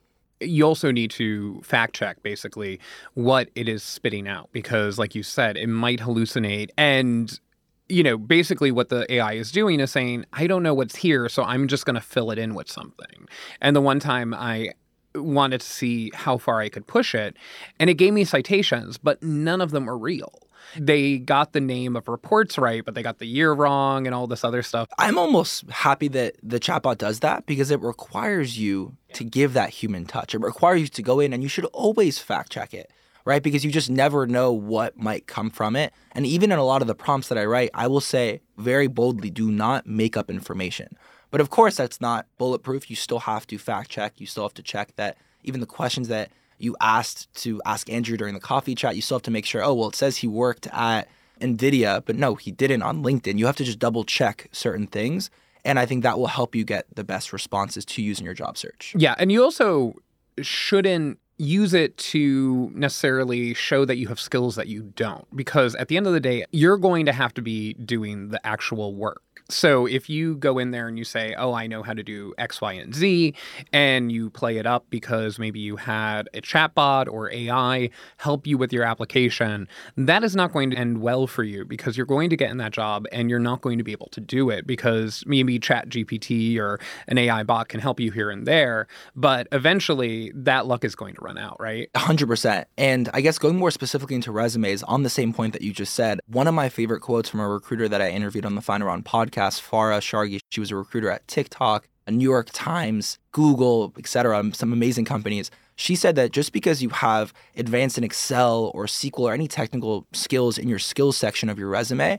you 0.41 0.65
also 0.65 0.91
need 0.91 1.11
to 1.11 1.61
fact 1.63 1.95
check 1.95 2.23
basically 2.23 2.79
what 3.15 3.49
it 3.55 3.69
is 3.69 3.83
spitting 3.83 4.29
out 4.29 4.49
because 4.53 4.99
like 4.99 5.15
you 5.15 5.23
said 5.23 5.57
it 5.57 5.69
might 5.69 6.01
hallucinate 6.01 6.69
and 6.77 7.41
you 7.89 8.03
know 8.03 8.19
basically 8.19 8.71
what 8.71 8.89
the 8.89 9.11
ai 9.13 9.35
is 9.35 9.53
doing 9.53 9.81
is 9.81 9.91
saying 9.91 10.25
i 10.33 10.47
don't 10.47 10.63
know 10.63 10.75
what's 10.75 10.97
here 10.97 11.29
so 11.29 11.43
i'm 11.45 11.69
just 11.69 11.85
going 11.85 11.95
to 11.95 12.01
fill 12.01 12.31
it 12.31 12.39
in 12.39 12.55
with 12.55 12.71
something 12.71 13.27
and 13.61 13.77
the 13.77 13.81
one 13.81 14.01
time 14.01 14.35
i 14.35 14.71
wanted 15.15 15.61
to 15.61 15.67
see 15.67 16.11
how 16.15 16.37
far 16.37 16.61
i 16.61 16.69
could 16.69 16.87
push 16.87 17.15
it 17.15 17.37
and 17.79 17.89
it 17.89 17.95
gave 17.95 18.13
me 18.13 18.25
citations 18.25 18.99
but 18.99 19.23
none 19.23 19.61
of 19.61 19.71
them 19.71 19.87
were 19.87 19.97
real 19.97 20.47
they 20.77 21.19
got 21.19 21.53
the 21.53 21.61
name 21.61 21.97
of 21.97 22.09
reports 22.09 22.59
right, 22.59 22.85
but 22.85 22.95
they 22.95 23.03
got 23.03 23.19
the 23.19 23.27
year 23.27 23.53
wrong 23.53 24.07
and 24.07 24.15
all 24.15 24.27
this 24.27 24.45
other 24.45 24.63
stuff. 24.63 24.89
I'm 24.99 25.19
almost 25.19 25.69
happy 25.71 26.09
that 26.09 26.35
the 26.43 26.61
chatbot 26.61 26.99
does 26.99 27.21
that 27.21 27.47
because 27.47 27.71
it 27.71 27.81
requires 27.81 28.59
you 28.59 28.97
to 29.15 29.25
give 29.25 29.53
that 29.55 29.71
human 29.71 30.07
touch. 30.07 30.35
It 30.35 30.41
requires 30.41 30.81
you 30.81 30.89
to 30.89 31.03
go 31.03 31.21
in 31.21 31.33
and 31.33 31.43
you 31.43 31.49
should 31.49 31.67
always 31.67 32.19
fact 32.19 32.53
check 32.53 32.75
it, 32.75 32.91
right? 33.27 33.43
Because 33.43 33.65
you 33.65 33.71
just 33.71 33.91
never 33.91 34.27
know 34.27 34.53
what 34.53 34.97
might 34.97 35.27
come 35.27 35.51
from 35.51 35.77
it. 35.77 35.93
And 36.13 36.25
even 36.25 36.51
in 36.51 36.59
a 36.59 36.65
lot 36.65 36.81
of 36.81 36.89
the 36.89 36.95
prompts 36.95 37.29
that 37.29 37.37
I 37.37 37.45
write, 37.45 37.71
I 37.75 37.89
will 37.89 38.01
say 38.01 38.41
very 38.57 38.87
boldly 38.87 39.29
do 39.29 39.51
not 39.51 39.87
make 39.87 40.17
up 40.17 40.31
information. 40.31 40.97
But 41.31 41.41
of 41.43 41.51
course, 41.51 41.77
that's 41.77 42.01
not 42.01 42.27
bulletproof. 42.39 42.89
You 42.89 42.97
still 42.97 43.19
have 43.19 43.47
to 43.49 43.59
fact 43.59 43.91
check. 43.91 44.21
You 44.21 44.27
still 44.27 44.45
have 44.45 44.55
to 44.55 44.63
check 44.63 44.95
that 44.97 45.19
even 45.43 45.61
the 45.61 45.67
questions 45.67 46.09
that 46.09 46.31
you 46.59 46.77
asked 46.81 47.35
to 47.43 47.61
ask 47.67 47.91
Andrew 47.91 48.17
during 48.17 48.33
the 48.33 48.41
coffee 48.41 48.77
chat, 48.77 48.97
you 48.97 49.03
still 49.03 49.17
have 49.17 49.25
to 49.25 49.31
make 49.31 49.45
sure, 49.45 49.63
oh, 49.63 49.75
well, 49.75 49.89
it 49.89 49.97
says 49.97 50.19
he 50.19 50.29
worked 50.29 50.69
at 50.69 51.09
NVIDIA, 51.41 52.03
but 52.07 52.15
no, 52.17 52.37
he 52.37 52.53
didn't 52.53 52.83
on 52.83 53.03
LinkedIn. 53.03 53.39
You 53.39 53.47
have 53.47 53.57
to 53.57 53.65
just 53.65 53.81
double 53.81 54.05
check 54.05 54.49
certain 54.53 54.87
things. 54.87 55.31
And 55.65 55.81
I 55.81 55.85
think 55.85 56.05
that 56.05 56.17
will 56.17 56.29
help 56.29 56.55
you 56.55 56.65
get 56.65 56.87
the 56.95 57.03
best 57.03 57.33
responses 57.33 57.85
to 57.87 58.03
use 58.03 58.21
in 58.21 58.25
your 58.25 58.35
job 58.35 58.57
search. 58.57 58.95
Yeah. 58.97 59.17
And 59.19 59.33
you 59.33 59.43
also 59.43 59.97
shouldn't 60.41 61.19
use 61.39 61.75
it 61.75 61.97
to 61.99 62.71
necessarily 62.75 63.55
show 63.55 63.85
that 63.85 63.97
you 63.97 64.09
have 64.09 64.21
skills 64.21 64.57
that 64.57 64.69
you 64.69 64.93
don't, 64.97 65.27
because 65.37 65.75
at 65.75 65.89
the 65.89 65.97
end 65.97 66.07
of 66.07 66.13
the 66.13 66.21
day, 66.21 66.45
you're 66.51 66.79
going 66.79 67.07
to 67.07 67.13
have 67.13 67.35
to 67.35 67.43
be 67.43 67.75
doing 67.75 68.29
the 68.29 68.45
actual 68.47 68.95
work. 68.95 69.23
So 69.49 69.87
if 69.87 70.09
you 70.11 70.37
go 70.37 70.59
in 70.59 70.71
there 70.71 70.89
and 70.89 70.99
you 70.99 71.05
say, 71.05 71.35
"Oh, 71.37 71.53
I 71.55 71.67
know 71.67 71.83
how 71.83 71.93
to 71.93 72.03
do 72.03 72.35
X, 72.39 72.61
Y, 72.61 72.73
and 72.73 72.95
Z," 72.95 73.35
and 73.73 74.11
you 74.11 74.31
play 74.31 74.57
it 74.59 74.67
up 74.67 74.87
because 74.91 75.39
maybe 75.39 75.61
you 75.61 75.77
had 75.77 76.29
a 76.35 76.41
chatbot 76.41 77.07
or 77.09 77.31
AI 77.31 77.91
help 78.17 78.47
you 78.47 78.59
with 78.59 78.73
your 78.73 78.85
application, 78.85 79.69
that 79.97 80.25
is 80.25 80.35
not 80.35 80.53
going 80.53 80.71
to 80.71 80.77
end 80.77 81.01
well 81.01 81.27
for 81.27 81.45
you 81.45 81.65
because 81.65 81.97
you're 81.97 82.07
going 82.07 82.31
to 82.31 82.37
get 82.37 82.51
in 82.51 82.57
that 82.59 82.73
job 82.73 83.07
and 83.13 83.31
you're 83.31 83.39
not 83.39 83.61
going 83.61 83.79
to 83.79 83.85
be 83.85 83.93
able 83.93 84.09
to 84.09 84.21
do 84.21 84.51
it 84.51 84.67
because 84.67 85.23
maybe 85.27 85.59
ChatGPT 85.59 86.59
or 86.59 86.81
an 87.09 87.19
AI 87.19 87.43
bot 87.43 87.69
can 87.69 87.81
help 87.81 88.01
you 88.01 88.11
here 88.11 88.31
and 88.31 88.47
there, 88.47 88.87
but 89.15 89.47
eventually 89.53 90.33
that 90.35 90.67
luck 90.67 90.85
is 90.85 90.95
going 90.95 91.15
to 91.15 91.21
run 91.21 91.39
out, 91.39 91.57
right? 91.61 91.91
100%. 91.95 92.65
And 92.79 93.09
I 93.13 93.21
guess 93.21 93.39
going 93.39 93.57
more 93.57 93.71
specifically 93.71 94.17
into 94.17 94.33
resumes 94.33 94.83
on 94.85 95.03
the 95.03 95.11
same 95.11 95.33
point 95.33 95.53
that 95.53 95.63
you 95.63 95.73
just 95.73 95.95
said, 95.95 96.21
one 96.27 96.47
of 96.47 96.55
my 96.55 96.69
favorite 96.69 97.01
quotes 97.01 97.29
from 97.29 97.41
a 97.41 97.49
recruiter 97.49 97.89
that 97.89 98.01
I 98.03 98.11
interviewed 98.11 98.47
on 98.47 98.55
the 98.55 98.61
Final 98.61 98.89
Round 98.89 99.05
podcast 99.05 99.26
podcast, 99.27 99.63
Farah 99.63 100.01
Sharghi. 100.01 100.41
She 100.51 100.61
was 100.61 100.71
a 100.71 100.77
recruiter 100.77 101.11
at 101.11 101.27
TikTok, 101.29 101.89
New 102.09 102.25
York 102.25 102.49
Times, 102.53 103.19
Google, 103.33 103.93
etc., 103.99 104.51
some 104.55 104.73
amazing 104.73 105.05
companies. 105.05 105.51
She 105.75 105.97
said 105.97 106.17
that 106.17 106.33
just 106.33 106.53
because 106.53 106.83
you 106.83 106.89
have 106.91 107.35
advanced 107.57 107.99
in 107.99 108.05
Excel 108.05 108.71
or 108.75 108.87
SQL 108.87 109.21
or 109.21 109.33
any 109.33 109.49
technical 109.49 110.07
skills 110.13 110.57
in 110.57 110.69
your 110.69 110.79
skills 110.79 111.17
section 111.17 111.49
of 111.49 111.59
your 111.59 111.69
resume 111.69 112.19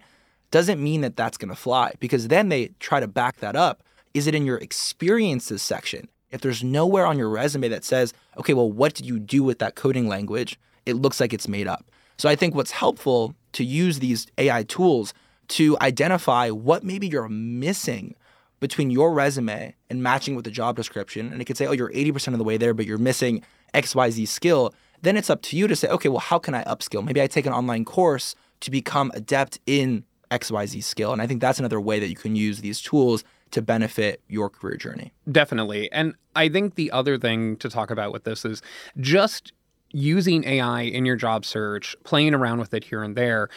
doesn't 0.52 0.82
mean 0.82 1.02
that 1.02 1.16
that's 1.16 1.38
going 1.38 1.50
to 1.50 1.56
fly 1.56 1.94
because 2.00 2.28
then 2.28 2.50
they 2.50 2.68
try 2.80 3.00
to 3.00 3.08
back 3.08 3.38
that 3.38 3.56
up. 3.56 3.84
Is 4.14 4.28
it 4.28 4.36
in 4.36 4.46
your 4.46 4.58
experiences 4.58 5.62
section? 5.62 6.08
If 6.30 6.42
there's 6.42 6.64
nowhere 6.64 7.06
on 7.06 7.18
your 7.18 7.30
resume 7.30 7.70
that 7.70 7.84
says, 7.84 8.14
okay, 8.38 8.54
well, 8.54 8.72
what 8.72 8.94
did 8.94 9.06
you 9.06 9.20
do 9.20 9.44
with 9.44 9.60
that 9.60 9.76
coding 9.76 10.08
language? 10.08 10.60
It 10.86 10.96
looks 10.96 11.20
like 11.20 11.34
it's 11.34 11.48
made 11.48 11.68
up. 11.68 11.90
So 12.18 12.30
I 12.30 12.36
think 12.36 12.56
what's 12.56 12.72
helpful 12.72 13.36
to 13.54 13.64
use 13.64 14.00
these 14.00 14.28
AI 14.38 14.64
tools 14.64 15.14
to 15.50 15.78
identify 15.82 16.50
what 16.50 16.84
maybe 16.84 17.08
you're 17.08 17.30
missing 17.30 18.16
between 18.60 18.90
your 18.90 19.14
resume 19.14 19.76
and 19.90 20.02
matching 20.02 20.36
with 20.36 20.46
the 20.46 20.52
job 20.52 20.76
description. 20.76 21.32
And 21.32 21.42
it 21.42 21.46
could 21.46 21.58
say, 21.58 21.68
oh, 21.68 21.72
you're 21.72 21.92
80% 21.92 22.30
of 22.30 22.38
the 22.38 22.44
way 22.44 22.58
there, 22.58 22.74
but 22.74 22.86
you're 22.86 22.98
missing 22.98 23.44
XYZ 23.74 24.28
skill. 24.28 24.74
Then 25.02 25.16
it's 25.16 25.30
up 25.30 25.42
to 25.44 25.58
you 25.58 25.68
to 25.68 25.76
say, 25.76 25.88
okay, 25.90 26.10
well, 26.10 26.20
how 26.20 26.40
can 26.40 26.56
I 26.56 26.64
upskill? 26.64 27.04
Maybe 27.04 27.22
I 27.22 27.28
take 27.28 27.46
an 27.46 27.54
online 27.54 27.86
course 27.86 28.36
to 28.62 28.72
become 28.72 29.12
adept 29.14 29.60
in 29.68 30.04
XYZ 30.32 30.84
skill. 30.84 31.14
And 31.14 31.22
I 31.22 31.28
think 31.28 31.40
that's 31.40 31.60
another 31.60 31.80
way 31.80 32.00
that 32.00 32.10
you 32.10 32.16
can 32.16 32.36
use 32.36 32.62
these 32.62 32.82
tools 32.82 33.24
to 33.52 33.62
benefit 33.62 34.22
your 34.28 34.50
career 34.50 34.76
journey. 34.76 35.14
Definitely. 35.32 35.92
And 35.92 36.16
I 36.36 36.50
think 36.50 36.76
the 36.76 36.92
other 36.92 37.18
thing 37.18 37.58
to 37.58 37.70
talk 37.70 37.92
about 37.92 38.12
with 38.12 38.24
this 38.24 38.44
is 38.44 38.62
just 39.00 39.54
using 39.92 40.44
AI 40.44 40.82
in 40.82 41.06
your 41.06 41.16
job 41.16 41.46
search, 41.46 41.96
playing 42.04 42.34
around 42.34 42.60
with 42.60 42.74
it 42.74 42.84
here 42.84 43.04
and 43.04 43.16
there 43.16 43.50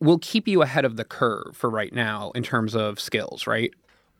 will 0.00 0.18
keep 0.18 0.46
you 0.46 0.62
ahead 0.62 0.84
of 0.84 0.96
the 0.96 1.04
curve 1.04 1.56
for 1.56 1.70
right 1.70 1.92
now 1.92 2.30
in 2.32 2.42
terms 2.42 2.74
of 2.74 3.00
skills, 3.00 3.46
right? 3.46 3.72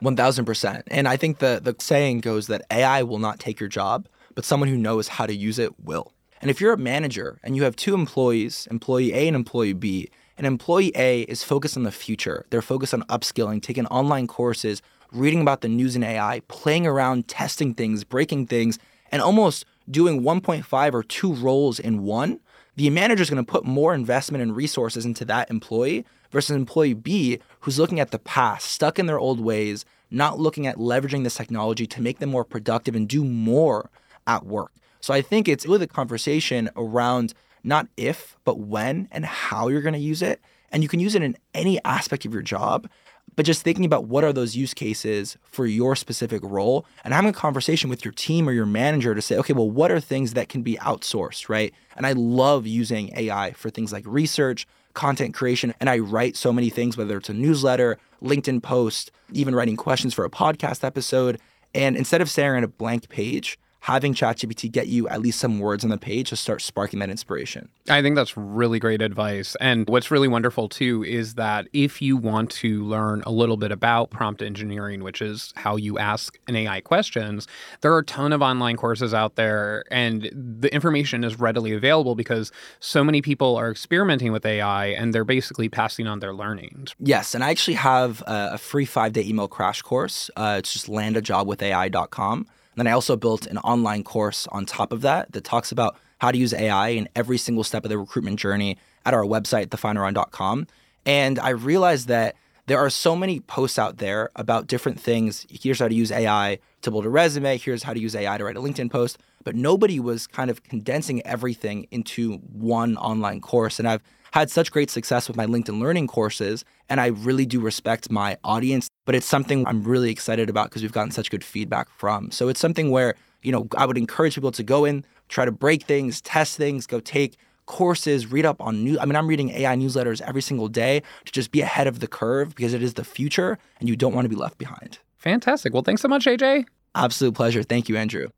1000%. 0.02 0.82
And 0.88 1.08
I 1.08 1.16
think 1.16 1.38
the, 1.38 1.60
the 1.62 1.74
saying 1.78 2.20
goes 2.20 2.46
that 2.46 2.62
AI 2.70 3.02
will 3.02 3.18
not 3.18 3.38
take 3.38 3.60
your 3.60 3.68
job, 3.68 4.08
but 4.34 4.44
someone 4.44 4.68
who 4.68 4.76
knows 4.76 5.08
how 5.08 5.26
to 5.26 5.34
use 5.34 5.58
it 5.58 5.78
will. 5.80 6.12
And 6.40 6.50
if 6.50 6.60
you're 6.60 6.72
a 6.72 6.78
manager 6.78 7.38
and 7.42 7.56
you 7.56 7.64
have 7.64 7.76
two 7.76 7.94
employees, 7.94 8.68
employee 8.70 9.12
A 9.14 9.26
and 9.26 9.36
employee 9.36 9.72
B, 9.72 10.10
and 10.36 10.46
employee 10.46 10.92
A 10.94 11.22
is 11.22 11.42
focused 11.42 11.76
on 11.76 11.84
the 11.84 11.92
future, 11.92 12.44
they're 12.50 12.60
focused 12.62 12.92
on 12.92 13.02
upskilling, 13.04 13.62
taking 13.62 13.86
online 13.86 14.26
courses, 14.26 14.82
reading 15.12 15.40
about 15.40 15.62
the 15.62 15.68
news 15.68 15.96
in 15.96 16.02
AI, 16.02 16.42
playing 16.48 16.86
around, 16.86 17.26
testing 17.26 17.72
things, 17.72 18.04
breaking 18.04 18.46
things, 18.46 18.78
and 19.10 19.22
almost 19.22 19.64
doing 19.90 20.22
1.5 20.22 20.92
or 20.92 21.02
two 21.02 21.32
roles 21.32 21.78
in 21.78 22.02
one, 22.02 22.40
the 22.76 22.90
manager 22.90 23.22
is 23.22 23.30
going 23.30 23.44
to 23.44 23.50
put 23.50 23.64
more 23.64 23.94
investment 23.94 24.42
and 24.42 24.54
resources 24.54 25.04
into 25.04 25.24
that 25.24 25.50
employee 25.50 26.04
versus 26.30 26.54
employee 26.54 26.94
B 26.94 27.40
who's 27.60 27.78
looking 27.78 28.00
at 28.00 28.10
the 28.10 28.18
past, 28.18 28.70
stuck 28.70 28.98
in 28.98 29.06
their 29.06 29.18
old 29.18 29.40
ways, 29.40 29.84
not 30.10 30.38
looking 30.38 30.66
at 30.66 30.76
leveraging 30.76 31.24
this 31.24 31.34
technology 31.34 31.86
to 31.86 32.02
make 32.02 32.18
them 32.18 32.30
more 32.30 32.44
productive 32.44 32.94
and 32.94 33.08
do 33.08 33.24
more 33.24 33.90
at 34.26 34.44
work. 34.44 34.72
So 35.00 35.14
I 35.14 35.22
think 35.22 35.48
it's 35.48 35.64
really 35.64 35.78
the 35.78 35.86
conversation 35.86 36.68
around 36.76 37.32
not 37.64 37.88
if, 37.96 38.36
but 38.44 38.60
when 38.60 39.08
and 39.10 39.24
how 39.24 39.68
you're 39.68 39.82
going 39.82 39.94
to 39.94 39.98
use 39.98 40.22
it. 40.22 40.40
And 40.70 40.82
you 40.82 40.88
can 40.88 41.00
use 41.00 41.14
it 41.14 41.22
in 41.22 41.36
any 41.54 41.82
aspect 41.84 42.24
of 42.24 42.32
your 42.32 42.42
job 42.42 42.88
but 43.34 43.44
just 43.44 43.62
thinking 43.62 43.84
about 43.84 44.04
what 44.04 44.24
are 44.24 44.32
those 44.32 44.56
use 44.56 44.72
cases 44.72 45.36
for 45.42 45.66
your 45.66 45.96
specific 45.96 46.42
role 46.44 46.86
and 47.04 47.12
having 47.12 47.28
a 47.30 47.34
conversation 47.34 47.90
with 47.90 48.04
your 48.04 48.12
team 48.12 48.48
or 48.48 48.52
your 48.52 48.66
manager 48.66 49.14
to 49.14 49.20
say, 49.20 49.36
okay, 49.36 49.52
well, 49.52 49.70
what 49.70 49.90
are 49.90 50.00
things 50.00 50.32
that 50.34 50.48
can 50.48 50.62
be 50.62 50.76
outsourced, 50.76 51.48
right? 51.48 51.74
And 51.96 52.06
I 52.06 52.12
love 52.12 52.66
using 52.66 53.10
AI 53.16 53.52
for 53.52 53.68
things 53.68 53.92
like 53.92 54.04
research, 54.06 54.66
content 54.94 55.34
creation, 55.34 55.74
and 55.80 55.90
I 55.90 55.98
write 55.98 56.36
so 56.36 56.52
many 56.52 56.70
things, 56.70 56.96
whether 56.96 57.16
it's 57.18 57.28
a 57.28 57.34
newsletter, 57.34 57.98
LinkedIn 58.22 58.62
post, 58.62 59.10
even 59.32 59.54
writing 59.54 59.76
questions 59.76 60.14
for 60.14 60.24
a 60.24 60.30
podcast 60.30 60.84
episode. 60.84 61.38
And 61.74 61.96
instead 61.96 62.22
of 62.22 62.30
staring 62.30 62.58
at 62.58 62.64
a 62.64 62.68
blank 62.68 63.08
page, 63.10 63.58
having 63.86 64.12
ChatGPT 64.12 64.68
get 64.68 64.88
you 64.88 65.08
at 65.08 65.20
least 65.20 65.38
some 65.38 65.60
words 65.60 65.84
on 65.84 65.90
the 65.90 65.96
page 65.96 66.30
to 66.30 66.36
start 66.36 66.60
sparking 66.60 66.98
that 66.98 67.08
inspiration. 67.08 67.68
I 67.88 68.02
think 68.02 68.16
that's 68.16 68.36
really 68.36 68.80
great 68.80 69.00
advice. 69.00 69.56
And 69.60 69.88
what's 69.88 70.10
really 70.10 70.26
wonderful 70.26 70.68
too 70.68 71.04
is 71.04 71.34
that 71.34 71.68
if 71.72 72.02
you 72.02 72.16
want 72.16 72.50
to 72.50 72.84
learn 72.84 73.22
a 73.24 73.30
little 73.30 73.56
bit 73.56 73.70
about 73.70 74.10
prompt 74.10 74.42
engineering, 74.42 75.04
which 75.04 75.22
is 75.22 75.52
how 75.54 75.76
you 75.76 76.00
ask 76.00 76.36
an 76.48 76.56
AI 76.56 76.80
questions, 76.80 77.46
there 77.80 77.92
are 77.92 77.98
a 77.98 78.04
ton 78.04 78.32
of 78.32 78.42
online 78.42 78.76
courses 78.76 79.14
out 79.14 79.36
there 79.36 79.84
and 79.88 80.32
the 80.34 80.74
information 80.74 81.22
is 81.22 81.38
readily 81.38 81.72
available 81.72 82.16
because 82.16 82.50
so 82.80 83.04
many 83.04 83.22
people 83.22 83.54
are 83.54 83.70
experimenting 83.70 84.32
with 84.32 84.44
AI 84.44 84.86
and 84.86 85.14
they're 85.14 85.24
basically 85.24 85.68
passing 85.68 86.08
on 86.08 86.18
their 86.18 86.34
learnings. 86.34 86.92
Yes, 86.98 87.36
and 87.36 87.44
I 87.44 87.50
actually 87.50 87.74
have 87.74 88.20
a, 88.26 88.58
free 88.58 88.86
5-day 88.86 89.22
email 89.22 89.46
crash 89.46 89.80
course. 89.82 90.28
Uh, 90.34 90.56
it's 90.58 90.72
just 90.72 90.88
landajobwithai.com 90.88 92.48
then 92.76 92.86
I 92.86 92.92
also 92.92 93.16
built 93.16 93.46
an 93.46 93.58
online 93.58 94.04
course 94.04 94.46
on 94.52 94.66
top 94.66 94.92
of 94.92 95.00
that 95.02 95.32
that 95.32 95.44
talks 95.44 95.72
about 95.72 95.96
how 96.18 96.30
to 96.30 96.38
use 96.38 96.54
AI 96.54 96.88
in 96.88 97.08
every 97.14 97.38
single 97.38 97.64
step 97.64 97.84
of 97.84 97.90
the 97.90 97.98
recruitment 97.98 98.38
journey 98.38 98.76
at 99.04 99.14
our 99.14 99.24
website, 99.24 99.66
thefinalround.com. 99.66 100.66
And 101.04 101.38
I 101.38 101.50
realized 101.50 102.08
that 102.08 102.36
there 102.66 102.78
are 102.78 102.90
so 102.90 103.14
many 103.14 103.40
posts 103.40 103.78
out 103.78 103.98
there 103.98 104.30
about 104.34 104.66
different 104.66 105.00
things. 105.00 105.46
Here's 105.48 105.78
how 105.78 105.88
to 105.88 105.94
use 105.94 106.10
AI 106.10 106.58
to 106.82 106.90
build 106.90 107.06
a 107.06 107.10
resume. 107.10 107.58
Here's 107.58 107.84
how 107.84 107.94
to 107.94 108.00
use 108.00 108.14
AI 108.16 108.36
to 108.38 108.44
write 108.44 108.56
a 108.56 108.60
LinkedIn 108.60 108.90
post. 108.90 109.18
But 109.44 109.54
nobody 109.54 110.00
was 110.00 110.26
kind 110.26 110.50
of 110.50 110.64
condensing 110.64 111.24
everything 111.24 111.86
into 111.92 112.38
one 112.38 112.96
online 112.96 113.40
course. 113.40 113.78
And 113.78 113.88
I've 113.88 114.02
had 114.32 114.50
such 114.50 114.72
great 114.72 114.90
success 114.90 115.28
with 115.28 115.36
my 115.36 115.46
LinkedIn 115.46 115.80
learning 115.80 116.08
courses. 116.08 116.64
And 116.88 117.00
I 117.00 117.06
really 117.06 117.46
do 117.46 117.60
respect 117.60 118.10
my 118.10 118.36
audience, 118.42 118.88
but 119.06 119.14
it's 119.14 119.26
something 119.26 119.66
I'm 119.66 119.82
really 119.82 120.10
excited 120.10 120.50
about 120.50 120.68
because 120.68 120.82
we've 120.82 120.92
gotten 120.92 121.10
such 121.10 121.30
good 121.30 121.42
feedback 121.42 121.88
from. 121.96 122.30
So 122.30 122.48
it's 122.48 122.60
something 122.60 122.90
where 122.90 123.14
you 123.46 123.52
know, 123.52 123.68
I 123.76 123.86
would 123.86 123.96
encourage 123.96 124.34
people 124.34 124.50
to 124.50 124.62
go 124.64 124.84
in, 124.84 125.04
try 125.28 125.44
to 125.44 125.52
break 125.52 125.84
things, 125.84 126.20
test 126.20 126.56
things, 126.56 126.84
go 126.84 126.98
take 126.98 127.36
courses, 127.66 128.30
read 128.30 128.44
up 128.44 128.60
on 128.60 128.82
new. 128.82 128.98
I 128.98 129.04
mean, 129.04 129.14
I'm 129.14 129.28
reading 129.28 129.50
AI 129.50 129.76
newsletters 129.76 130.20
every 130.20 130.42
single 130.42 130.66
day 130.68 131.02
to 131.24 131.32
just 131.32 131.52
be 131.52 131.60
ahead 131.60 131.86
of 131.86 132.00
the 132.00 132.08
curve 132.08 132.56
because 132.56 132.74
it 132.74 132.82
is 132.82 132.94
the 132.94 133.04
future 133.04 133.56
and 133.78 133.88
you 133.88 133.94
don't 133.94 134.12
want 134.12 134.24
to 134.24 134.28
be 134.28 134.34
left 134.34 134.58
behind. 134.58 134.98
Fantastic. 135.18 135.72
Well, 135.72 135.84
thanks 135.84 136.02
so 136.02 136.08
much, 136.08 136.26
AJ. 136.26 136.66
Absolute 136.96 137.34
pleasure. 137.34 137.62
Thank 137.62 137.88
you, 137.88 137.96
Andrew. 137.96 138.28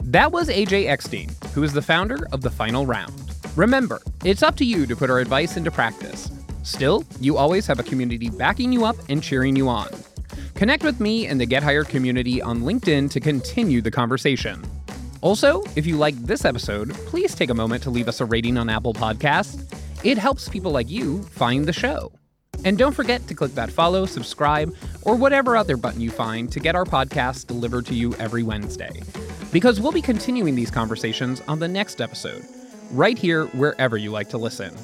That 0.00 0.32
was 0.32 0.48
AJ 0.48 0.88
Eckstein, 0.88 1.30
who 1.54 1.62
is 1.62 1.72
the 1.72 1.82
founder 1.82 2.26
of 2.32 2.40
The 2.40 2.50
Final 2.50 2.86
Round. 2.86 3.12
Remember, 3.56 4.00
it's 4.24 4.42
up 4.42 4.56
to 4.56 4.64
you 4.64 4.84
to 4.86 4.96
put 4.96 5.10
our 5.10 5.20
advice 5.20 5.56
into 5.56 5.70
practice. 5.70 6.28
Still, 6.66 7.04
you 7.20 7.36
always 7.36 7.64
have 7.68 7.78
a 7.78 7.84
community 7.84 8.28
backing 8.28 8.72
you 8.72 8.84
up 8.84 8.96
and 9.08 9.22
cheering 9.22 9.54
you 9.54 9.68
on. 9.68 9.88
Connect 10.56 10.82
with 10.82 10.98
me 10.98 11.28
and 11.28 11.40
the 11.40 11.46
Get 11.46 11.62
Hired 11.62 11.86
community 11.86 12.42
on 12.42 12.62
LinkedIn 12.62 13.08
to 13.12 13.20
continue 13.20 13.80
the 13.80 13.90
conversation. 13.92 14.64
Also, 15.20 15.62
if 15.76 15.86
you 15.86 15.96
like 15.96 16.16
this 16.16 16.44
episode, 16.44 16.92
please 17.06 17.36
take 17.36 17.50
a 17.50 17.54
moment 17.54 17.84
to 17.84 17.90
leave 17.90 18.08
us 18.08 18.20
a 18.20 18.24
rating 18.24 18.58
on 18.58 18.68
Apple 18.68 18.92
Podcasts. 18.92 19.62
It 20.04 20.18
helps 20.18 20.48
people 20.48 20.72
like 20.72 20.90
you 20.90 21.22
find 21.22 21.66
the 21.66 21.72
show. 21.72 22.10
And 22.64 22.76
don't 22.76 22.92
forget 22.92 23.24
to 23.28 23.34
click 23.34 23.54
that 23.54 23.70
follow, 23.70 24.04
subscribe, 24.04 24.74
or 25.02 25.14
whatever 25.14 25.56
other 25.56 25.76
button 25.76 26.00
you 26.00 26.10
find 26.10 26.50
to 26.50 26.58
get 26.58 26.74
our 26.74 26.84
podcast 26.84 27.46
delivered 27.46 27.86
to 27.86 27.94
you 27.94 28.12
every 28.16 28.42
Wednesday. 28.42 29.02
Because 29.52 29.80
we'll 29.80 29.92
be 29.92 30.02
continuing 30.02 30.56
these 30.56 30.72
conversations 30.72 31.40
on 31.46 31.60
the 31.60 31.68
next 31.68 32.00
episode, 32.00 32.44
right 32.90 33.16
here 33.16 33.46
wherever 33.46 33.96
you 33.96 34.10
like 34.10 34.30
to 34.30 34.38
listen. 34.38 34.76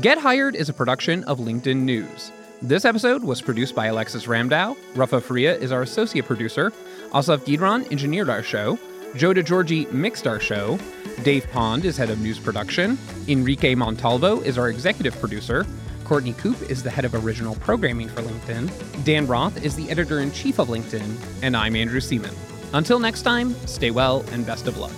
Get 0.00 0.18
Hired 0.18 0.54
is 0.54 0.68
a 0.68 0.74
production 0.74 1.24
of 1.24 1.38
LinkedIn 1.38 1.78
News. 1.78 2.30
This 2.60 2.84
episode 2.84 3.24
was 3.24 3.40
produced 3.40 3.74
by 3.74 3.86
Alexis 3.86 4.26
Ramdow. 4.26 4.76
Rafa 4.94 5.20
Faria 5.20 5.56
is 5.56 5.72
our 5.72 5.80
associate 5.82 6.26
producer. 6.26 6.72
Asaf 7.14 7.40
Gidron 7.46 7.90
engineered 7.90 8.28
our 8.28 8.42
show. 8.42 8.78
Joe 9.16 9.32
DeGiorgi 9.32 9.90
mixed 9.90 10.26
our 10.26 10.38
show. 10.38 10.78
Dave 11.24 11.50
Pond 11.52 11.86
is 11.86 11.96
head 11.96 12.10
of 12.10 12.20
news 12.20 12.38
production. 12.38 12.98
Enrique 13.26 13.74
Montalvo 13.74 14.40
is 14.42 14.58
our 14.58 14.68
executive 14.68 15.18
producer. 15.18 15.66
Courtney 16.04 16.34
Coop 16.34 16.60
is 16.70 16.82
the 16.82 16.90
head 16.90 17.06
of 17.06 17.14
original 17.14 17.56
programming 17.56 18.08
for 18.08 18.20
LinkedIn. 18.20 19.04
Dan 19.04 19.26
Roth 19.26 19.64
is 19.64 19.74
the 19.74 19.90
editor 19.90 20.20
in 20.20 20.30
chief 20.32 20.60
of 20.60 20.68
LinkedIn. 20.68 21.42
And 21.42 21.56
I'm 21.56 21.74
Andrew 21.74 22.00
Seaman. 22.00 22.34
Until 22.74 23.00
next 23.00 23.22
time, 23.22 23.54
stay 23.66 23.90
well 23.90 24.22
and 24.32 24.46
best 24.46 24.68
of 24.68 24.76
luck. 24.76 24.92